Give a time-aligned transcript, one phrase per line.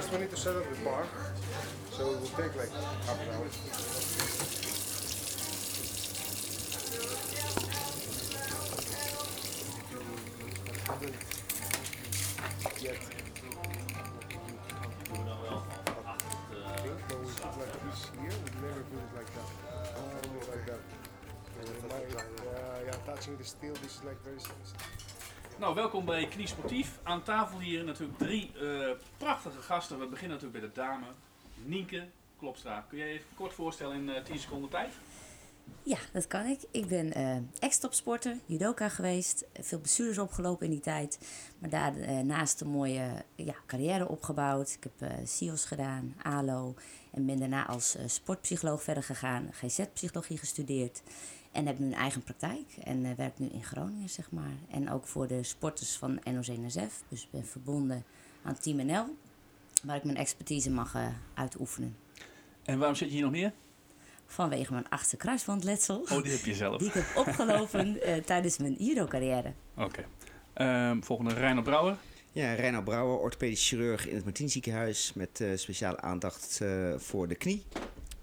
[0.00, 1.04] first we need to set up the bar.
[1.90, 2.70] So it will take like
[3.04, 3.46] half an hour.
[12.80, 12.98] Yet.
[17.08, 19.48] When we put like this here, we never put it like that.
[20.52, 20.80] Like that.
[21.90, 24.87] Uh, yeah, touching the steel, this is like very sensitive.
[25.58, 26.98] Nou, welkom bij Knie Sportief.
[27.02, 29.98] Aan tafel hier natuurlijk drie eh, prachtige gasten.
[29.98, 31.06] We beginnen natuurlijk bij de dame.
[31.64, 32.84] Nienke Klopstra.
[32.88, 34.92] Kun jij even kort voorstellen in eh 10 seconden tijd?
[35.82, 36.60] Ja, dat kan ik.
[36.70, 39.44] Ik ben eh ex-topsporter, judoka geweest.
[39.60, 41.18] Veel blessures opgelopen in die tijd.
[41.58, 44.78] Maar daarnaast een mooie ja, carrière opgebouwd.
[44.80, 46.74] Ik heb CIO's gedaan, ALO.
[47.10, 49.48] En ben daarna als sportpsycholoog verder gegaan.
[49.52, 51.02] GZ-psychologie gestudeerd.
[51.52, 52.76] En heb nu een eigen praktijk.
[52.84, 54.56] En eh, werk nu in Groningen, zeg maar.
[54.70, 57.02] En ook voor de sporters van NOC-NSF.
[57.08, 58.04] Dus ik ben verbonden
[58.42, 59.16] aan Team NL.
[59.82, 61.96] Waar ik mijn expertise mag eh, uitoefenen.
[62.64, 63.52] En waarom zit je hier nog meer?
[64.26, 66.00] Vanwege mijn achtste kruisbandletsel.
[66.00, 66.78] Oh, die heb je zelf.
[66.80, 69.52] Die ik heb opgelopen eh, tijdens mijn judo-carrière.
[69.76, 70.04] Oké.
[70.52, 71.96] Ehm, volgende Reinhard Brouwer.
[72.32, 77.28] Ja, Reinoud Brouwer, orthopedisch chirurg in het Martien ziekenhuis met eh, speciale aandacht eh, voor
[77.28, 77.64] de knie.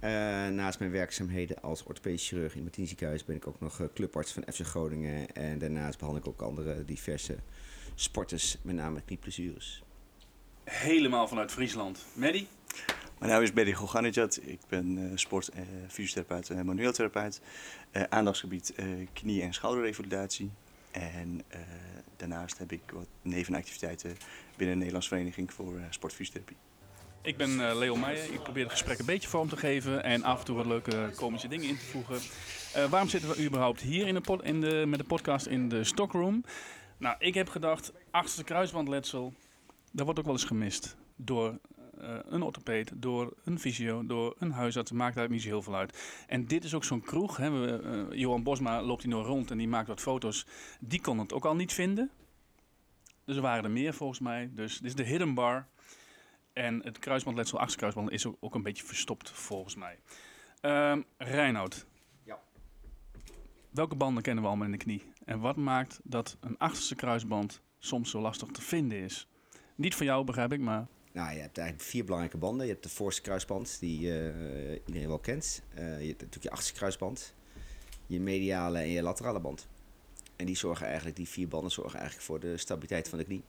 [0.05, 0.11] Eh,
[0.47, 3.87] naast mijn werkzaamheden als orthopedisch chirurg in het Martien ziekenhuis ben ik ook nog eh,
[3.93, 5.31] clubarts van FC Groningen.
[5.35, 7.35] En daarnaast behandel ik ook andere diverse
[7.95, 9.83] sporters, met name knieblessures.
[10.63, 12.05] Helemaal vanuit Friesland.
[12.13, 12.47] Maddie.
[13.19, 14.39] Mijn naam is Benny Goganidjad.
[14.41, 17.41] Ik ben eh, sport- en fysiotherapeut en manueel therapeut.
[17.91, 20.51] Eh, aandachtsgebied eh, knie- en schouderrevalidatie.
[20.91, 21.59] En eh,
[22.17, 24.09] daarnaast heb ik wat nevenactiviteiten
[24.55, 26.57] binnen de Nederlandse Vereniging voor eh, Sportfysiotherapie.
[27.25, 28.33] Ik ben eh, Leo Meijer.
[28.33, 31.09] Ik probeer het gesprek een beetje vorm te geven en af en toe wat leuke
[31.15, 32.19] komische dingen in te voegen.
[32.73, 35.83] Eh, waarom zitten we überhaupt hier in de in de, met de podcast in de
[35.83, 36.43] stockroom?
[36.97, 39.33] Nou, ik heb gedacht, achterste kruisbandletsel,
[39.91, 40.97] dat wordt ook wel eens gemist.
[41.15, 41.59] Door
[41.97, 44.91] eh, een orthopeed, door een fysio, door een huisarts.
[44.91, 46.23] Maakt eigenlijk niet zo heel veel uit.
[46.27, 47.37] En dit is ook zo'n kroeg.
[47.37, 47.79] Hè.
[47.79, 50.45] Eh, Johan Bosma loopt hier nog rond en die maakt wat foto's.
[50.79, 52.11] Die kon het ook al niet vinden.
[53.25, 54.49] Dus er waren er meer volgens mij.
[54.53, 55.67] Dus dit is de Hidden Bar.
[56.55, 59.99] En het kruisbandletsel, achterkruisband, is ook, ook een beetje verstopt volgens mij.
[60.61, 61.85] Ehm Reinoud.
[62.23, 62.39] Ja.
[63.69, 65.03] Welke banden kennen we allemaal in de knie?
[65.25, 69.27] En wat maakt dat een achterste kruisband soms zo lastig te vinden is?
[69.75, 70.87] Niet van jou, begrijp ik, maar...
[71.11, 72.65] Nou, je hebt eigenlijk vier belangrijke banden.
[72.65, 75.63] Je hebt de voorste kruisband, die eh, iedereen wel kent.
[75.73, 77.33] Eh, je hebt natuurlijk je achterste kruisband,
[78.05, 79.67] je mediale en je laterale band.
[80.35, 83.43] En die zorgen eigenlijk, die vier banden zorgen eigenlijk voor de stabiliteit van de knie.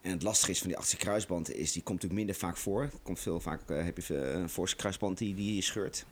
[0.00, 2.90] En het lastige is van die achterste kruisband is, die komt natuurlijk minder vaak voor.
[3.02, 6.06] Komt veel vaak, eh, heb je een voorste kruisband die, die je scheurt.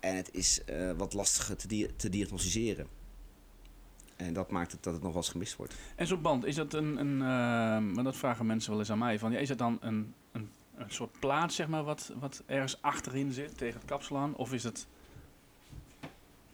[0.00, 2.86] En het is eh, wat lastiger te, te diagnosticeren.
[4.16, 5.74] En dat maakt het dat het nog wel eens gemist wordt.
[5.96, 6.96] En zo'n band, is dat een...
[6.96, 9.18] een eh, maar dat vragen mensen wel eens aan mij.
[9.18, 12.82] Van, ja, is het dan een, een, een soort plaat, zeg maar, wat, wat ergens
[12.82, 14.36] achterin zit tegen het kapsel aan?
[14.36, 14.86] Of is het...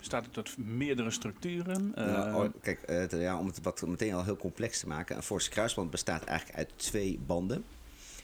[0.01, 1.93] Bestaat het uit meerdere structuren?
[1.95, 4.87] Eh, Nou, oh, kijk, eh, het- ja, om het wat meteen al heel complex te
[4.89, 5.17] maken.
[5.17, 7.57] Een voorste kruisband bestaat eigenlijk uit twee banden.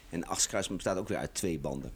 [0.09, 1.91] En een achterste kruisband bestaat ook weer uit twee banden.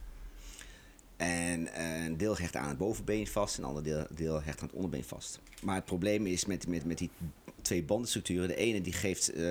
[1.21, 4.61] En eh, een deel hecht aan het bovenbeen vast en een ander deel, deel hecht
[4.61, 5.39] aan het onderbeen vast.
[5.63, 7.09] Maar het probleem is met, met, met die
[7.61, 8.47] twee bandenstructuren.
[8.47, 9.43] De ene die geeft eh,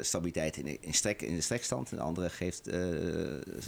[0.00, 1.90] stabiliteit in de, in, strek, in de strekstand.
[1.90, 2.78] En de andere geeft eh,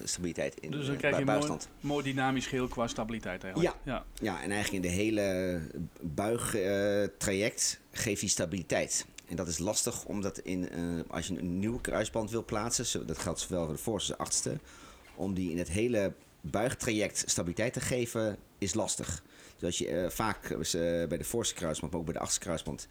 [0.04, 3.77] stabiliteit in dus de dan krijg je een mooi, dynamisch geheel qua stabiliteit eigenlijk.
[3.84, 4.04] ja.
[4.21, 5.60] Ja, en eigenlijk in de hele
[6.00, 9.06] buigtraject geeft hij stabiliteit.
[9.27, 10.69] En dat is lastig, omdat in,
[11.09, 14.25] als je een nieuwe kruisband wil plaatsen, dat geldt zowel voor de voorste als de
[14.25, 14.59] achterste,
[15.15, 19.22] om die in het hele buigtraject stabiliteit te geven, is lastig.
[19.56, 20.60] Dus als je eh, vaak eh,
[21.08, 22.88] bij de voorste kruisband, maar ook bij de achterste kruisband,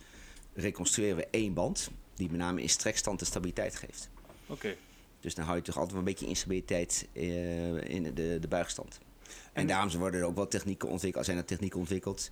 [0.54, 4.10] reconstrueren we één band, die met name in strekstand de stabiliteit geeft.
[4.48, 4.76] Oké.
[5.20, 9.00] Dus dan hou je toch altijd wel een beetje instabiliteit eh, in de, de buigstand.
[9.28, 12.30] En, En- daarom worden er ook wel technieken ontwikkeld, zijn er technieken ontwikkeld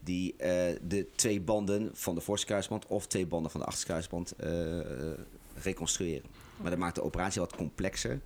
[0.00, 3.90] die eh, de twee banden van de voorste kruisband of twee banden van de achterste
[3.90, 5.18] kruisband eh, eh,
[5.54, 6.24] reconstrueren.
[6.56, 8.20] Maar dat maakt de operatie wat complexer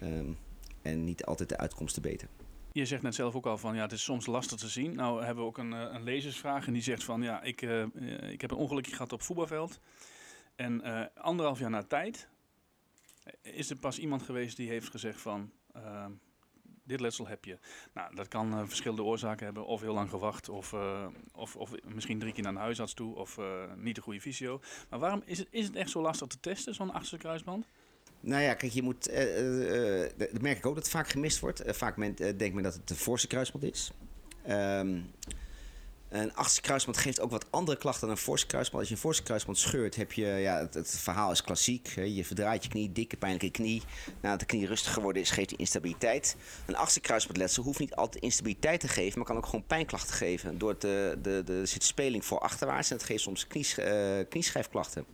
[0.00, 0.30] ehm,
[0.82, 2.28] en niet altijd de uitkomsten beter.
[2.72, 4.94] Je zegt net zelf ook al van ja, het is soms lastig te zien.
[4.94, 7.82] Nou hebben we ook een, eh, een lezersvraag en die zegt van ja, ik, eh,
[7.82, 9.80] eh, ik heb een ongelukje gehad op voetbalveld.
[10.54, 10.82] En
[11.14, 12.28] anderhalf jaar na tijd
[13.42, 15.52] is er pas iemand geweest die heeft gezegd van
[16.84, 17.58] dit letsel heb je.
[17.94, 19.66] Nou, dat kan verschillende oorzaken hebben.
[19.66, 20.74] Of heel lang gewacht, of,
[21.32, 23.38] of, of misschien drie keer naar een huisarts toe, of
[23.76, 24.60] niet de goede fysio.
[24.88, 27.68] Maar waarom is het, is het echt zo lastig te testen, zo'n achterste kruisband?
[28.20, 29.08] Nou ja, kijk, je moet.
[29.08, 31.62] eh, eh, eh, dat merk ik ook dat het vaak gemist wordt.
[31.66, 33.90] Vaak men, denkt men dat het de voorste kruisband is.
[34.46, 34.98] Ehm,
[36.08, 38.78] Een achterste kruisband geeft ook wat andere klachten dan een voorste kruisband.
[38.80, 41.88] Als je een voorste kruisband scheurt, heb je, ja, het, verhaal is klassiek.
[41.94, 42.02] Hè.
[42.02, 43.82] Je verdraait je knie, dikke pijnlijke knie.
[44.20, 46.36] Nadat de knie rustig geworden is, geeft hij instabiliteit.
[46.66, 50.58] Een achterste kruisbandletsel hoeft niet altijd instabiliteit te geven, maar kan ook gewoon pijnklachten geven.
[50.58, 53.76] Door de, de, de, er zit speling voor achterwaarts en het geeft soms knies,
[54.28, 55.04] knieschijfklachten.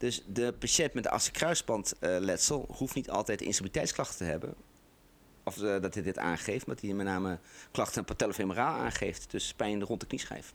[0.00, 4.54] Dus de patiënt met de kruisbandletsel hoeft niet altijd instabiliteitsklachten te hebben
[5.44, 7.38] of uh, dat hij dit aangeeft, maar dat hij met name
[7.70, 9.30] klachten patellofemoraal aangeeft.
[9.30, 10.54] Dus pijn rond de knieschijf.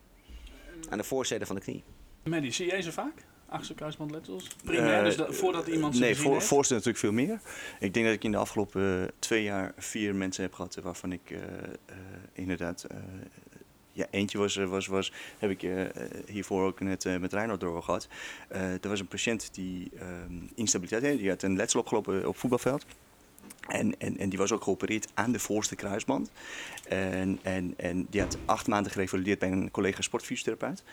[0.89, 1.83] Aan de voorzijde van de knie.
[2.24, 3.13] Maddie, zie jij ze vaak?
[3.45, 4.47] Achtste kruisbandletsels?
[4.63, 7.39] Primair, uh, dus dat, voordat iemand ze Nee, voor, voorste natuurlijk veel meer.
[7.80, 11.12] Ik denk dat ik in de afgelopen uh, twee jaar vier mensen heb gehad waarvan
[11.12, 11.39] ik uh,
[12.33, 12.88] inderdaad...
[13.95, 15.62] ja, eentje was, was, was heb ik
[16.27, 18.07] hiervoor ook net met Reinhard door gehad.
[18.50, 19.92] er was een patiënt die
[20.56, 21.18] instabiliteit had.
[21.18, 22.86] Die had een letsel opgelopen op voetbalveld.
[23.68, 26.31] En, en, en die was ook geopereerd aan de voorste kruisband.
[26.88, 30.83] En, en, en die had acht maanden gerevalideerd bij een collega sportfysiotherapeut.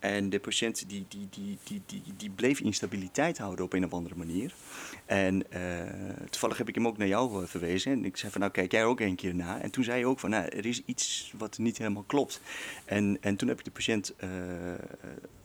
[0.00, 3.92] En de patiënt die, die, die, die, die, die bleef instabiliteit houden op een of
[3.92, 4.54] andere manier.
[5.06, 5.60] En uh,
[6.30, 7.92] toevallig heb ik hem ook naar jou verwezen.
[7.92, 9.60] En ik zei van nou kijk jij ook een keer na.
[9.60, 12.40] En toen zei hij ook van nou er is iets wat niet helemaal klopt.
[12.84, 14.30] En, en toen heb ik de patiënt uh,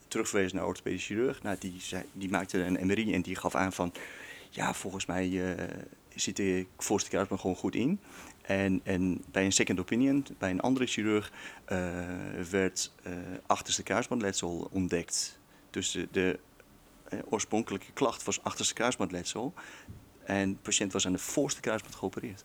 [0.08, 1.42] terugverwezen naar orthopedisch chirurg.
[1.42, 3.92] Nou, die, zei, die maakte een MRI en die gaf aan van
[4.50, 5.56] ja volgens mij...
[6.14, 8.00] Zit de voorste kruisband gewoon goed in.
[8.46, 11.32] En, en bij een second opinion, bij een andere chirurg,
[11.68, 12.06] uh,
[12.50, 13.12] werd uh,
[13.46, 15.38] achterste kruisbandletsel ontdekt.
[15.70, 16.38] Dus de, de
[17.12, 19.54] uh, oorspronkelijke klacht was achterste kruisbandletsel.
[20.24, 22.44] En de patiënt was aan de voorste kruisband geopereerd.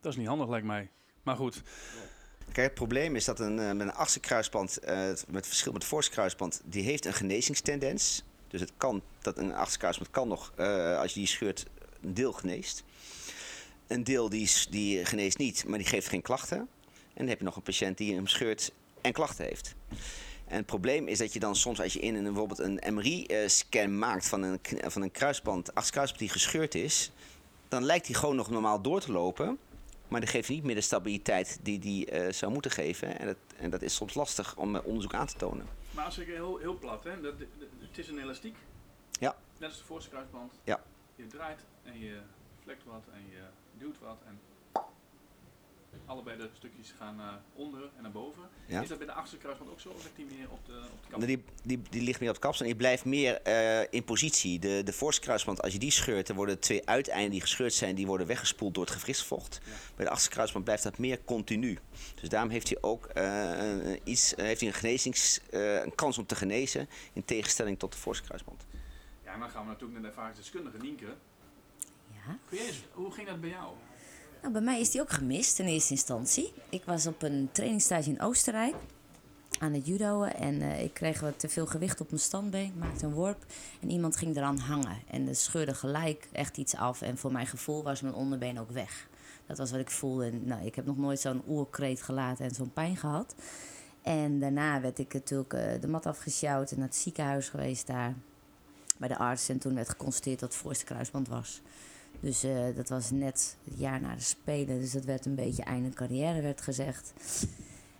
[0.00, 0.88] Dat is niet handig, lijkt mij.
[1.22, 1.62] Maar goed.
[2.44, 4.78] Kijk, het probleem is dat een, met een achterste kruisband,
[5.28, 8.24] met verschil met de voorste kruisband, die heeft een genezingstendens.
[8.48, 10.56] Dus het kan, dat een achterste kruisband kan nog,
[10.96, 11.66] als je die scheurt,
[12.00, 12.84] een deel geneest.
[13.90, 16.58] Een deel die, die geneest niet, maar die geeft geen klachten.
[16.58, 16.68] En
[17.14, 19.74] dan heb je nog een patiënt die hem scheurt en klachten heeft.
[20.46, 23.98] En het probleem is dat je dan soms, als je in een, bijvoorbeeld een MRI-scan
[23.98, 27.10] maakt van een, van een kruisband, kruisband die gescheurd is,
[27.68, 29.58] dan lijkt die gewoon nog normaal door te lopen.
[30.08, 33.18] Maar die geeft niet meer de stabiliteit die die uh, zou moeten geven.
[33.18, 35.66] En dat, en dat is soms lastig om uh, onderzoek aan te tonen.
[35.90, 37.34] Maar als ik heel, heel plat, hè, dat,
[37.78, 38.56] het is een elastiek.
[39.10, 39.36] Ja.
[39.58, 40.52] Net als de voorste kruisband.
[40.64, 40.82] Ja.
[41.16, 42.20] Je draait en je
[42.62, 43.42] vlekt wat en je
[43.80, 44.38] duwt wat en
[46.06, 48.42] allebei de stukjes gaan naar onder en naar boven.
[48.66, 48.80] Ja.
[48.80, 51.02] Is dat bij de achterste kruisband ook zo of ligt die meer op de, op
[51.02, 51.26] de kapsel?
[51.26, 54.58] Die, die, die ligt meer op de kapsel en die blijft meer uh, in positie.
[54.58, 57.72] De, de voorste kruisband, als je die scheurt, dan worden de twee uiteinden die gescheurd
[57.72, 59.60] zijn, die worden weggespoeld door het gewrichtsvocht.
[59.64, 59.70] Ja.
[59.94, 61.78] Bij de achterste kruisband blijft dat meer continu.
[62.20, 66.34] Dus daarom heeft hij ook uh, iets, heeft hij een, genezings, een kans om te
[66.34, 68.66] genezen, in tegenstelling tot de voorste kruisband.
[69.24, 71.14] Ja, en dan gaan we natuurlijk naar de ervaringsdeskundige Nienke.
[72.26, 72.58] Ja.
[72.58, 73.72] Eens, hoe ging dat bij jou?
[74.40, 76.52] Nou, bij mij is die ook gemist in eerste instantie.
[76.68, 78.74] Ik was op een trainingstage in Oostenrijk
[79.58, 82.66] aan het judoën en uh, ik kreeg wat te veel gewicht op mijn standbeen.
[82.66, 83.44] Ik maakte een worp
[83.80, 84.98] en iemand ging eraan hangen.
[85.10, 88.70] En dat scheurde gelijk echt iets af en voor mijn gevoel was mijn onderbeen ook
[88.70, 89.08] weg.
[89.46, 90.24] Dat was wat ik voelde.
[90.24, 93.34] En, nou, ik heb nog nooit zo'n oerkreet gelaten en zo'n pijn gehad.
[94.02, 98.14] En daarna werd ik natuurlijk uh, de mat afgesjouwd en naar het ziekenhuis geweest daar
[98.96, 99.48] bij de arts.
[99.48, 101.60] En toen werd geconstateerd dat het voorste kruisband was.
[102.20, 104.80] Dus uh, dat was net het jaar na de Spelen.
[104.80, 107.12] Dus dat werd een beetje einde carrière, werd gezegd.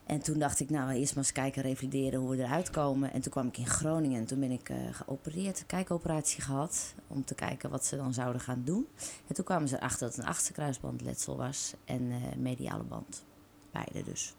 [0.06, 3.12] En toen dacht ik, nou, eerst maar eens kijken, revalideren hoe we eruit komen.
[3.12, 6.94] En toen kwam ik in Groningen en toen ben ik uh, geopereerd, kijkoperatie gehad.
[7.06, 8.87] Om te kijken wat ze dan zouden gaan doen.
[9.26, 13.25] En toen kwamen ze erachter dat een achterkruisbandletsel was en uh, mediale band.
[13.73, 14.35] Beide dus.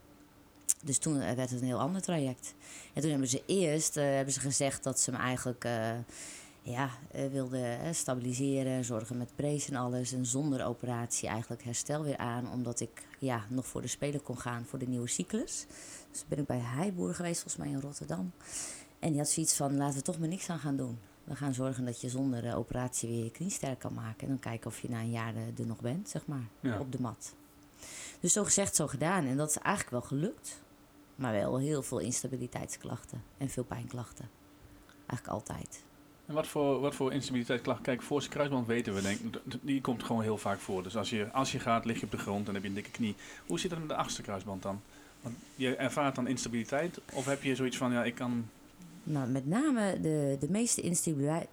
[0.83, 2.53] Dus toen werd het een heel ander traject.
[2.93, 5.67] En toen hebben ze eerst hebben ze gezegd dat ze me eigenlijk
[6.61, 10.11] ja, uh, wilde uh, stabiliseren, zorgen met brace en alles.
[10.11, 12.51] En zonder operatie eigenlijk herstel weer aan.
[12.51, 15.65] Omdat ik ja, nog voor de Spelen kon gaan voor de nieuwe cyclus.
[16.11, 18.31] Dus ben ik bij Heiboer geweest, volgens mij in Rotterdam.
[18.99, 20.99] En die had zoiets van, laten we toch maar niks aan gaan doen.
[21.23, 24.21] We gaan zorgen dat je zonder uh, operatie weer je knie sterk kan maken.
[24.21, 26.79] En dan kijken of je na een jaar er nog bent, zeg maar, ja.
[26.79, 27.33] op de mat.
[28.19, 29.25] Dus zo gezegd, zo gedaan.
[29.25, 30.61] En dat is eigenlijk wel gelukt.
[31.15, 34.29] Maar wel heel veel instabiliteitsklachten en veel pijnklachten.
[35.05, 35.83] Eigenlijk altijd.
[36.31, 37.13] Wat voor, wat voor?
[37.81, 39.19] Kijk, voorste kruisband weten we, denk
[39.61, 40.83] die komt gewoon heel vaak voor.
[40.83, 42.75] Dus als je, als je gaat, lig je op de grond en heb je een
[42.75, 43.15] dikke knie.
[43.47, 44.81] Hoe zit het met de achterste kruisband dan?
[45.21, 48.45] Want je ervaart dan instabiliteit of heb je zoiets van, ja, ik kan...
[49.03, 50.81] Nou, met name de, de meeste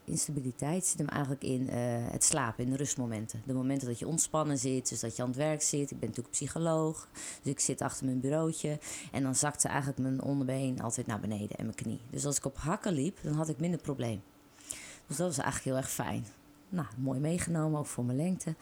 [0.04, 1.72] instabiliteit, zit hem eigenlijk in uh,
[2.10, 3.42] het slapen, in de rustmomenten.
[3.44, 5.90] De momenten dat je ontspannen zit, dus dat je aan het werk zit.
[5.90, 7.08] Ik ben natuurlijk psycholoog,
[7.42, 8.78] dus ik zit achter mijn bureautje.
[9.12, 12.00] En dan zakt ze eigenlijk mijn onderbeen altijd naar beneden en mijn knie.
[12.10, 14.22] Dus als ik op hakken liep, dan had ik minder probleem.
[15.08, 16.26] Dus dat was eigenlijk heel erg fijn.
[16.68, 18.54] Nou, mooi meegenomen, ook voor mijn lengte.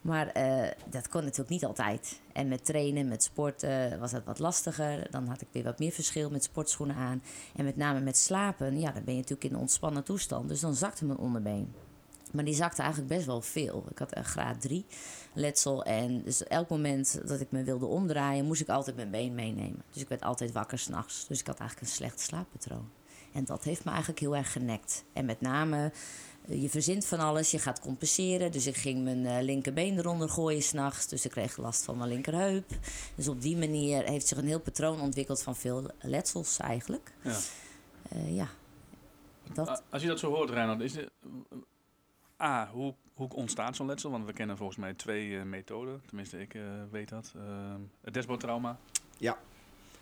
[0.00, 2.20] Maar eh, dat kon natuurlijk niet altijd.
[2.32, 5.10] En met trainen, met sporten was dat wat lastiger.
[5.10, 7.22] Dan had ik weer wat meer verschil met sportschoenen aan.
[7.56, 10.48] En met name met slapen, ja, dan ben je natuurlijk in een ontspannen toestand.
[10.48, 11.72] Dus dan zakte mijn onderbeen.
[12.32, 13.84] Maar die zakte eigenlijk best wel veel.
[13.90, 14.84] Ik had een graad 3
[15.32, 15.84] letsel.
[15.84, 19.82] En dus elk moment dat ik me wilde omdraaien, moest ik altijd mijn been meenemen.
[19.92, 21.26] Dus ik werd altijd wakker s'nachts.
[21.26, 22.88] Dus ik had eigenlijk een slecht slaappatroon.
[23.32, 25.04] En dat heeft me eigenlijk heel erg genekt.
[25.12, 25.92] En met name,
[26.48, 28.52] eh, je verzint van alles, je gaat compenseren.
[28.52, 31.08] Dus ik ging mijn uh, linkerbeen eronder gooien s'nachts.
[31.08, 32.68] Dus ik kreeg last van mijn linkerheup.
[33.14, 37.12] Dus op die manier heeft zich een heel patroon ontwikkeld van veel letsels eigenlijk.
[37.22, 37.38] Ja.
[38.12, 38.48] Uh, ja.
[39.52, 39.82] Dat...
[39.90, 41.10] Als je dat zo hoort, Reinhard, is het...
[42.42, 44.10] A, hoe, hoe ontstaat zo'n letsel?
[44.10, 46.02] Want we kennen volgens mij twee uh, methoden.
[46.06, 47.32] Tenminste, ik uh, weet dat.
[47.36, 47.42] Uh,
[48.00, 48.78] het dashboardtrauma.
[49.16, 49.38] Ja,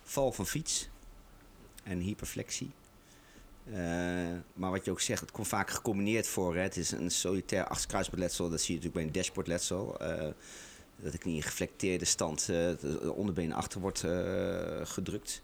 [0.02, 0.88] val van fiets
[1.82, 2.70] en hyperflexie.
[4.54, 6.54] Maar wat je ook zegt, het komt vaak gecombineerd voor.
[6.54, 6.60] Hè.
[6.60, 8.50] Het is een solitair achterkruisbandletsel.
[8.50, 9.96] Dat zie je natuurlijk bij een dashboardletsel.
[10.96, 14.04] dat ik niet in geflecteerde stand de onderbeen achter wordt
[14.82, 15.42] gedrukt.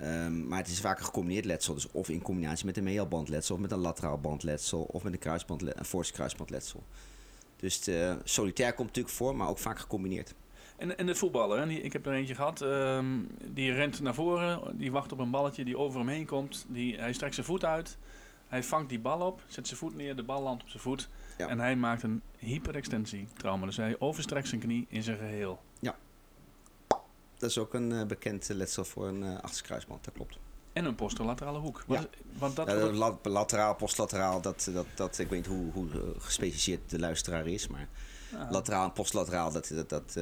[0.00, 1.74] Um, maar het is vaak een gecombineerd letsel.
[1.74, 5.18] Dus of in combinatie met een medialbandletsel, of met een lateraal bandletsel, of met een,
[5.18, 6.84] kruisband, een force kruisbandletsel.
[7.56, 7.88] Dus
[8.24, 10.34] solitair komt natuurlijk voor, maar ook vaak gecombineerd.
[10.76, 11.66] En, en de voetballer, hè?
[11.66, 15.30] Die, ik heb er eentje gehad, um, die rent naar voren, die wacht op een
[15.30, 16.66] balletje die over hem heen komt.
[16.68, 17.98] Die, hij strekt zijn voet uit,
[18.48, 21.08] hij vangt die bal op, zet zijn voet neer, de bal landt op zijn voet.
[21.38, 21.48] Ja.
[21.48, 23.66] En hij maakt een hyperextensie trauma.
[23.66, 25.60] Dus hij overstrekt zijn knie in zijn geheel.
[25.78, 25.96] Ja,
[27.38, 30.38] dat is ook een uh, bekend letsel voor een uh, achterkruisband, dat klopt.
[30.72, 31.84] En een postlaterale hoek.
[31.88, 32.06] Ja.
[32.38, 33.26] Want dat ja, wordt...
[33.26, 35.88] lateraal, postlateraal, dat, dat, dat, ik weet niet hoe, hoe
[36.18, 37.88] gespecialiseerd de luisteraar is, maar
[38.36, 38.50] ah.
[38.50, 40.16] lateraal en postlateraal, dat, dat, dat,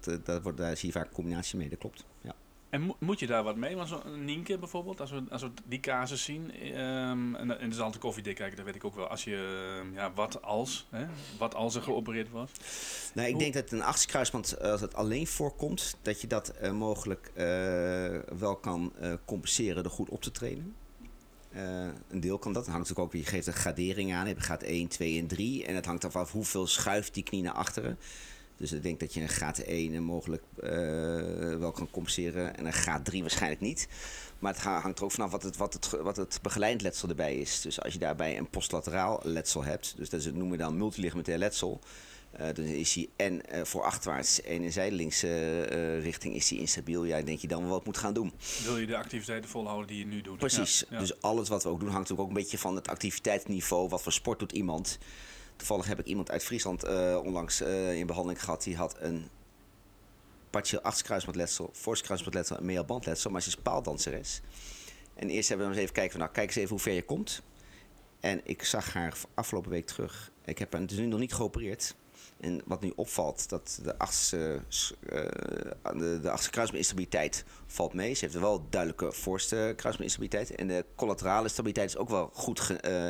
[0.00, 2.04] dat, dat, wordt, daar zie je vaak een combinatie mee, dat klopt.
[2.20, 2.34] Ja.
[2.70, 3.76] En mo moet je daar wat mee?
[3.76, 7.74] Want zo'n Nienke bijvoorbeeld, als we, als we die casus zien, um, en, en de
[7.74, 9.06] Zante koffiedik kijken, dat weet ik ook wel.
[9.06, 11.06] Als je, uh, ja, wat als, hè?
[11.38, 12.50] wat als er geopereerd was?
[13.14, 13.42] Nou, ik Hoe?
[13.42, 17.44] denk dat een achterkruisband, als het alleen voorkomt, dat je dat uh, mogelijk uh,
[18.38, 18.92] wel kan
[19.24, 20.74] compenseren door goed op te trainen.
[22.08, 22.64] een deel kan dat.
[22.64, 24.28] Dat hangt natuurlijk ook, je geeft een gradering aan.
[24.28, 25.64] Je gaat 1, 2 en 3.
[25.64, 27.98] En het hangt af hoeveel schuift die knie naar achteren.
[28.60, 30.70] Dus ik denk dat je een graad 1 mogelijk uh,
[31.56, 33.88] wel kan compenseren en een graad 3 waarschijnlijk niet.
[34.38, 37.36] Maar het hangt er ook vanaf wat het, wat het, wat het begeleid letsel erbij
[37.36, 37.60] is.
[37.60, 41.38] Dus als je daarbij een postlateraal letsel hebt, dus dat is, noemen we dan multiligamentair
[41.38, 41.80] letsel.
[42.40, 45.26] Uh, dan is hij en uh, voor achterwaarts en in zijdelingse
[45.72, 47.04] uh, richting is hij instabiel.
[47.04, 48.32] Ja, denk je dan wat moet gaan doen.
[48.64, 50.38] Wil je de activiteiten volhouden die je nu doet?
[50.38, 50.80] Precies.
[50.80, 50.98] Ja, ja.
[50.98, 53.88] Dus alles wat we ook doen hangt ook een beetje van het activiteitsniveau.
[53.88, 54.98] Wat voor sport doet iemand?
[55.60, 58.62] Toevallig heb ik iemand uit Friesland uh, onlangs uh, in behandeling gehad.
[58.62, 59.28] Die had een
[60.50, 63.30] partieel achterkruisbandletsel, voorskruisbandletsel en mealbandletsel.
[63.30, 64.40] Maar ze is paaldanseres.
[65.14, 67.02] En eerst hebben we eens even kijken van, nou, kijk eens even hoe ver je
[67.02, 67.42] komt.
[68.20, 70.30] En ik zag haar afgelopen week terug.
[70.44, 71.94] Ik heb haar dus nu nog niet geopereerd.
[72.40, 74.60] En wat nu opvalt, dat de achterste,
[75.12, 75.28] uh,
[75.82, 78.14] de, valt mee.
[78.14, 80.54] Ze heeft wel duidelijke voorste kruisbandinstabiliteit.
[80.54, 82.68] En de collaterale stabiliteit is ook wel goed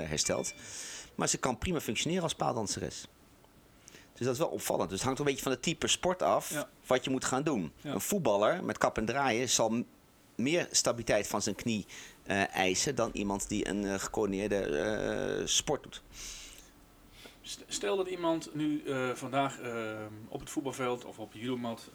[0.09, 0.55] hersteld.
[1.21, 3.07] Maar ze kan prima functioneren als paaldanseres.
[4.13, 4.89] Dus dat is wel opvallend.
[4.89, 6.69] Dus het hangt een beetje van het type sport af ja.
[6.87, 7.73] wat je moet gaan doen.
[7.81, 7.93] Ja.
[7.93, 9.85] Een voetballer met kap en draaien zal
[10.35, 11.87] meer stabiliteit van zijn knie
[12.27, 16.03] uh, eisen dan iemand die een uh, gecoördineerde uh, sport doet.
[17.67, 18.83] Stel dat iemand nu
[19.15, 19.59] vandaag
[20.29, 21.91] op het voetbalveld of op judomat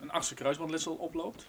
[0.00, 1.48] een achtste kruisbandletsel oploopt.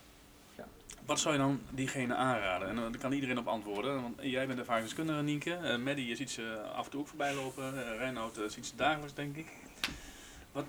[1.10, 2.70] Wat zou je dan diegene aanraden?
[2.70, 4.02] En dan kan iedereen op antwoorden.
[4.02, 5.60] Want jij bent ervaringsdeskundige, Nienke.
[5.64, 7.74] Uh, Maddie, je ziet ze af en toe ook voorbij lopen.
[7.74, 9.46] Uh, Reinoud uh, ziet ze dagelijks, denk ik.
[10.52, 10.66] Wat,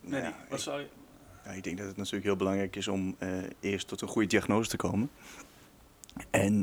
[0.00, 0.86] Maddie, ja, wat ik, zou je...
[1.44, 3.16] Ja, ik denk dat het natuurlijk heel belangrijk is om
[3.60, 5.10] eerst tot een goede diagnose te komen.
[6.30, 6.62] En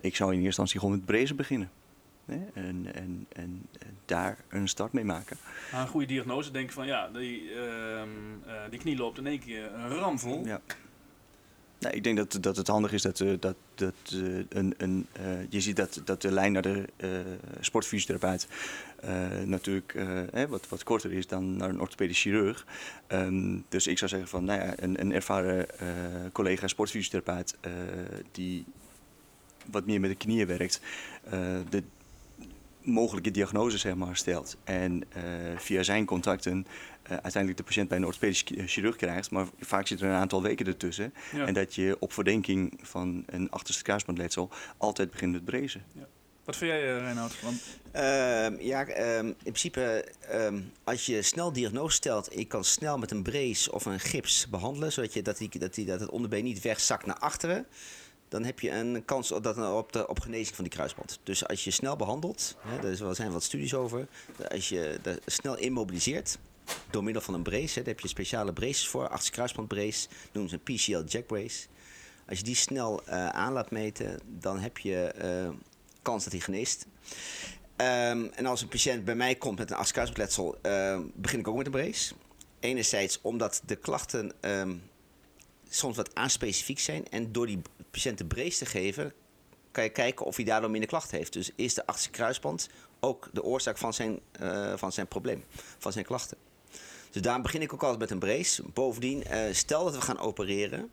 [0.00, 1.70] ik zou in eerste instantie gewoon met brezen beginnen.
[2.26, 3.66] En, en, en, en,
[4.04, 5.36] daar een start mee maken.
[5.72, 8.02] Maar een goede diagnose denk ik van ja, die, uh,
[8.70, 10.46] die knie loopt in één keer ramvol.
[10.46, 10.60] Ja.
[11.78, 15.06] Nou, ik denk dat, dat het handig is dat, uh, dat, dat uh, een, een,
[15.20, 16.84] uh, je ziet dat, dat de lijn naar de
[17.60, 18.48] sportfysiotherapeut
[19.44, 19.96] natuurlijk
[20.48, 22.66] wat, wat korter is dan naar een orthopedisch chirurg.
[23.08, 25.66] Um, dus ik zou zeggen van nou ja, een, een ervaren
[26.32, 27.56] collega sportfysiotherapeut
[28.32, 28.64] die
[29.70, 30.80] wat meer met de knieën werkt,
[31.70, 31.82] de,
[32.88, 34.56] mogelijke diagnose zeg maar, stelt.
[34.64, 35.22] En uh,
[35.56, 39.30] via zijn contacten uh, uiteindelijk de patiënt bij een orthopedisch chirurg krijgt.
[39.30, 41.14] Maar vaak zit er een aantal weken ertussen.
[41.32, 41.46] Ja.
[41.46, 45.84] En dat je op verdenking van een achterste kruisbandletsel altijd begint met brezen.
[45.92, 46.06] Ja.
[46.44, 47.40] Wat vind jij, Reinoud?
[47.40, 47.62] Want...
[47.94, 48.80] Uh, ja,
[49.18, 53.72] um, in principe, um, als je snel diagnose stelt, je kan snel met een brace
[53.72, 57.06] of een gips behandelen, zodat je, dat, die, dat, die, dat het onderbeen niet wegzakt
[57.06, 57.66] naar achteren
[58.28, 61.18] dan heb je een kans op, dat, op, de, op genezing van die kruisband.
[61.22, 64.08] Dus als je snel behandelt, hè, er zijn wat studies over,
[64.48, 66.38] als je snel immobiliseert
[66.90, 70.50] door middel van een brace, daar heb je speciale braces voor, achtste kruisband brace, noemen
[70.50, 71.66] ze een PCL jack brace.
[72.28, 75.54] Als je die snel uh, aan laat meten, dan heb je uh,
[76.02, 76.86] kans dat hij geneest.
[77.76, 81.56] Um, en als een patiënt bij mij komt met een achtste uh, begin ik ook
[81.56, 82.14] met een brace.
[82.60, 84.82] Enerzijds omdat de klachten um,
[85.68, 87.08] soms wat aanspecifiek zijn.
[87.08, 87.60] En door die
[87.90, 89.12] patiënt de brace te geven,
[89.70, 91.32] kan je kijken of hij daardoor minder klachten heeft.
[91.32, 92.68] Dus is de achterste kruisband
[93.00, 95.44] ook de oorzaak van zijn, uh, van zijn probleem,
[95.78, 96.36] van zijn klachten.
[97.10, 98.62] Dus daarom begin ik ook altijd met een brace.
[98.74, 100.90] Bovendien, uh, stel dat we gaan opereren,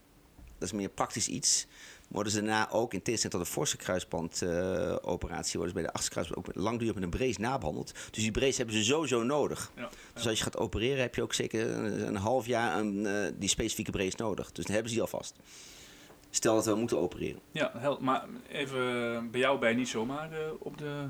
[0.57, 1.67] dat is meer praktisch iets,
[2.07, 6.11] worden ze daarna ook in tegenstelling tot de forse kruisbandoperatie, worden ze bij de achterste
[6.11, 7.91] kruisband ook langdurig met een brace nabehandeld.
[8.11, 9.71] Dus die brace hebben ze sowieso nodig.
[9.75, 9.89] Ja, ja.
[10.13, 13.27] Dus als je gaat opereren, heb je ook zeker een, een half jaar een, uh,
[13.37, 14.51] die specifieke brace nodig.
[14.51, 15.35] Dus dan hebben ze die alvast.
[16.29, 17.41] Stel dat we moeten opereren.
[17.51, 21.05] Ja, hel, maar even bij jou bij niet zomaar uh, op, de,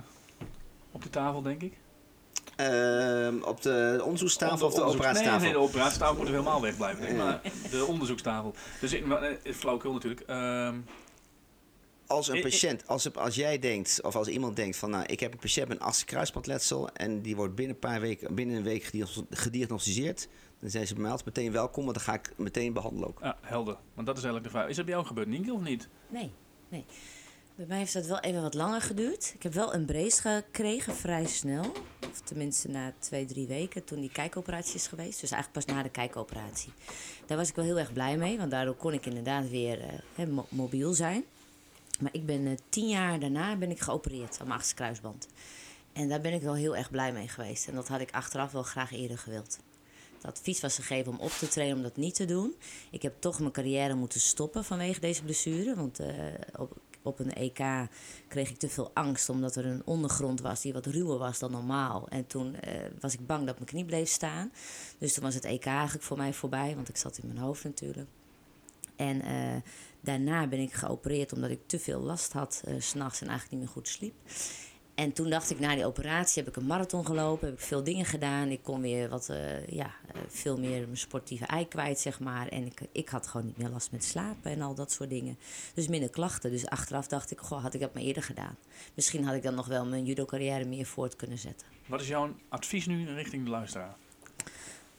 [0.91, 1.73] op de tafel, denk ik.
[2.59, 5.31] Uh, op de onderzoekstafel of de operatietafel?
[5.31, 7.01] Nee, nee, de operatietafel moet er helemaal wegblijven.
[7.01, 7.17] Denk ik.
[7.17, 8.53] Maar de onderzoekstafel.
[8.81, 9.05] Dus ik,
[9.55, 10.23] flauwkul natuurlijk.
[10.29, 10.69] Uh,
[12.07, 15.33] als een patiënt, als, als jij denkt, of als iemand denkt van, nou, ik heb
[15.33, 18.91] een patiënt met een kruisbandletsel en die wordt binnen een paar weken, binnen een week
[19.29, 20.27] gediagnosticeerd,
[20.59, 23.19] dan zijn ze bij mij altijd meteen welkom, want dan ga ik meteen behandelen ook.
[23.21, 23.77] Ja, helder.
[23.93, 24.69] Want dat is eigenlijk de vraag.
[24.69, 25.89] Is dat bij jou gebeurd, Nienke, of niet?
[26.07, 26.31] Nee,
[26.69, 26.85] nee.
[27.55, 29.31] Bij mij heeft dat wel even wat langer geduurd.
[29.35, 31.71] Ik heb wel een brace gekregen vrij snel.
[32.11, 35.21] Of tenminste na twee, drie weken toen die kijkoperatie is geweest.
[35.21, 36.73] Dus eigenlijk pas na de kijkoperatie.
[37.25, 38.37] Daar was ik wel heel erg blij mee.
[38.37, 39.79] Want daardoor kon ik inderdaad weer
[40.19, 41.23] uh, mobiel zijn.
[41.99, 45.27] Maar ik ben uh, tien jaar daarna ben ik geopereerd aan mijn achterste kruisband.
[45.93, 47.67] En daar ben ik wel heel erg blij mee geweest.
[47.67, 49.59] En dat had ik achteraf wel graag eerder gewild.
[50.15, 52.55] Het advies was gegeven om op te trainen om dat niet te doen.
[52.91, 55.75] Ik heb toch mijn carrière moeten stoppen vanwege deze blessure.
[55.75, 56.07] Want uh,
[56.57, 57.59] op, op een EK
[58.27, 61.51] kreeg ik te veel angst omdat er een ondergrond was die wat ruwer was dan
[61.51, 62.07] normaal.
[62.09, 64.51] En toen uh, was ik bang dat mijn knie bleef staan.
[64.97, 67.63] Dus toen was het EK eigenlijk voor mij voorbij, want ik zat in mijn hoofd
[67.63, 68.07] natuurlijk.
[68.95, 69.61] En uh,
[70.01, 73.59] daarna ben ik geopereerd omdat ik te veel last had, uh, s'nachts en eigenlijk niet
[73.59, 74.13] meer goed sliep.
[74.95, 77.83] En toen dacht ik, na die operatie heb ik een marathon gelopen, heb ik veel
[77.83, 78.49] dingen gedaan.
[78.49, 82.47] Ik kon weer wat, uh, ja, uh, veel meer mijn sportieve ei kwijt, zeg maar.
[82.47, 85.37] En ik, ik had gewoon niet meer last met slapen en al dat soort dingen.
[85.73, 86.51] Dus minder klachten.
[86.51, 88.57] Dus achteraf dacht ik, goh, had ik dat maar eerder gedaan.
[88.93, 91.67] Misschien had ik dan nog wel mijn judo-carrière meer voort kunnen zetten.
[91.85, 93.95] Wat is jouw advies nu richting de luisteraar?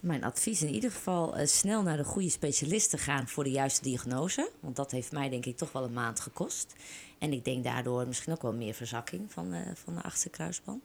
[0.07, 3.83] Mijn advies in ieder geval uh, snel naar de goede specialisten gaan voor de juiste
[3.83, 4.51] diagnose.
[4.61, 6.75] Want dat heeft mij denk ik toch wel een maand gekost.
[7.19, 10.83] En ik denk daardoor misschien ook wel meer verzakking van, uh, van de achterste kruisband.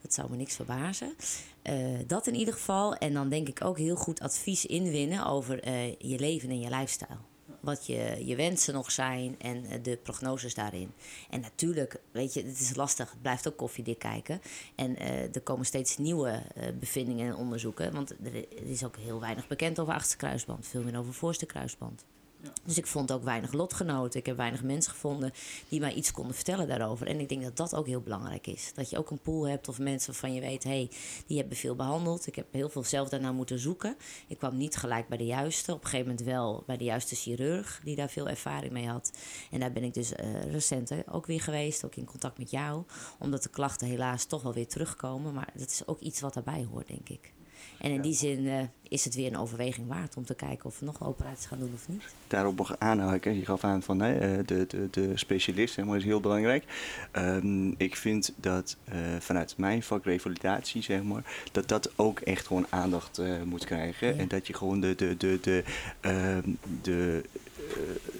[0.00, 1.14] Dat zou me niks verbazen.
[1.62, 2.94] Uh, dat in ieder geval.
[2.94, 5.68] En dan denk ik ook heel goed advies inwinnen over
[6.06, 7.31] je leven en je lifestyle
[7.62, 10.92] wat je, je wensen nog zijn en de prognoses daarin.
[11.30, 13.10] En natuurlijk, weet je, het is lastig.
[13.10, 14.40] Het blijft ook koffiedik kijken.
[14.74, 17.92] En uh, er komen steeds nieuwe uh, bevindingen en onderzoeken.
[17.92, 20.66] Want er is ook heel weinig bekend over achterste kruisband.
[20.66, 22.04] Veel meer over voorste kruisband.
[22.64, 24.20] Dus ik vond ook weinig lotgenoten.
[24.20, 25.32] Ik heb weinig mensen gevonden
[25.68, 27.06] die mij iets konden vertellen daarover.
[27.06, 28.72] En ik denk dat dat ook heel belangrijk is.
[28.74, 30.64] Dat je ook een pool hebt of mensen waarvan je weet...
[30.64, 30.90] hé, hey,
[31.26, 32.26] die hebben veel behandeld.
[32.26, 33.96] Ik heb heel veel zelf daarna moeten zoeken.
[34.26, 35.72] Ik kwam niet gelijk bij de juiste.
[35.72, 37.80] Op een gegeven moment wel bij de juiste chirurg...
[37.84, 39.12] die daar veel ervaring mee had.
[39.50, 41.84] En daar ben ik dus uh, recent ook weer geweest.
[41.84, 42.84] Ook in contact met jou.
[43.18, 45.34] Omdat de klachten helaas toch wel weer terugkomen.
[45.34, 47.32] Maar dat is ook iets wat daarbij hoort, denk ik.
[47.82, 50.78] En in die zin uh, is het weer een overweging waard om te kijken of
[50.78, 52.02] we nog operaties gaan doen of niet.
[52.26, 56.04] Daarop nog aanhaken, je gaf aan van nee, de, de, de specialist zeg maar, is
[56.04, 56.64] heel belangrijk.
[57.12, 62.46] Um, ik vind dat uh, vanuit mijn vak revalidatie, zeg maar, dat dat ook echt
[62.46, 64.06] gewoon aandacht uh, moet krijgen.
[64.06, 64.14] Ja.
[64.14, 65.64] En dat je gewoon de, de, de, de,
[66.02, 67.24] uh, de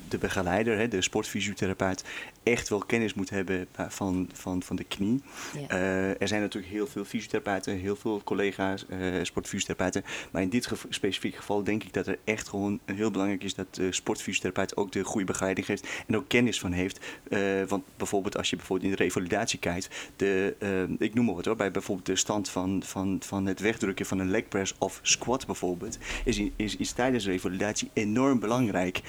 [0.09, 2.05] de begeleider, hè, de sportfysiotherapeut,
[2.42, 5.22] echt wel kennis moet hebben van, van, van de knie.
[5.68, 5.76] Ja.
[5.76, 10.05] Uh, er zijn natuurlijk heel veel fysiotherapeuten, heel veel collega's, uh, sportfysiotherapeuten.
[10.31, 13.74] Maar in dit specifieke geval denk ik dat er echt gewoon heel belangrijk is dat
[13.74, 17.00] de sportfysiotherapeut ook de goede begeleiding geeft en ook kennis van heeft.
[17.28, 20.57] Uh, want bijvoorbeeld als je bijvoorbeeld in de revalidatie kijkt, de,
[20.98, 24.18] ik noem maar wat hoor, bij bijvoorbeeld de stand van, van, van het wegdrukken van
[24.18, 29.00] een leg press of squat bijvoorbeeld, is, is, is tijdens revalidatie enorm belangrijk.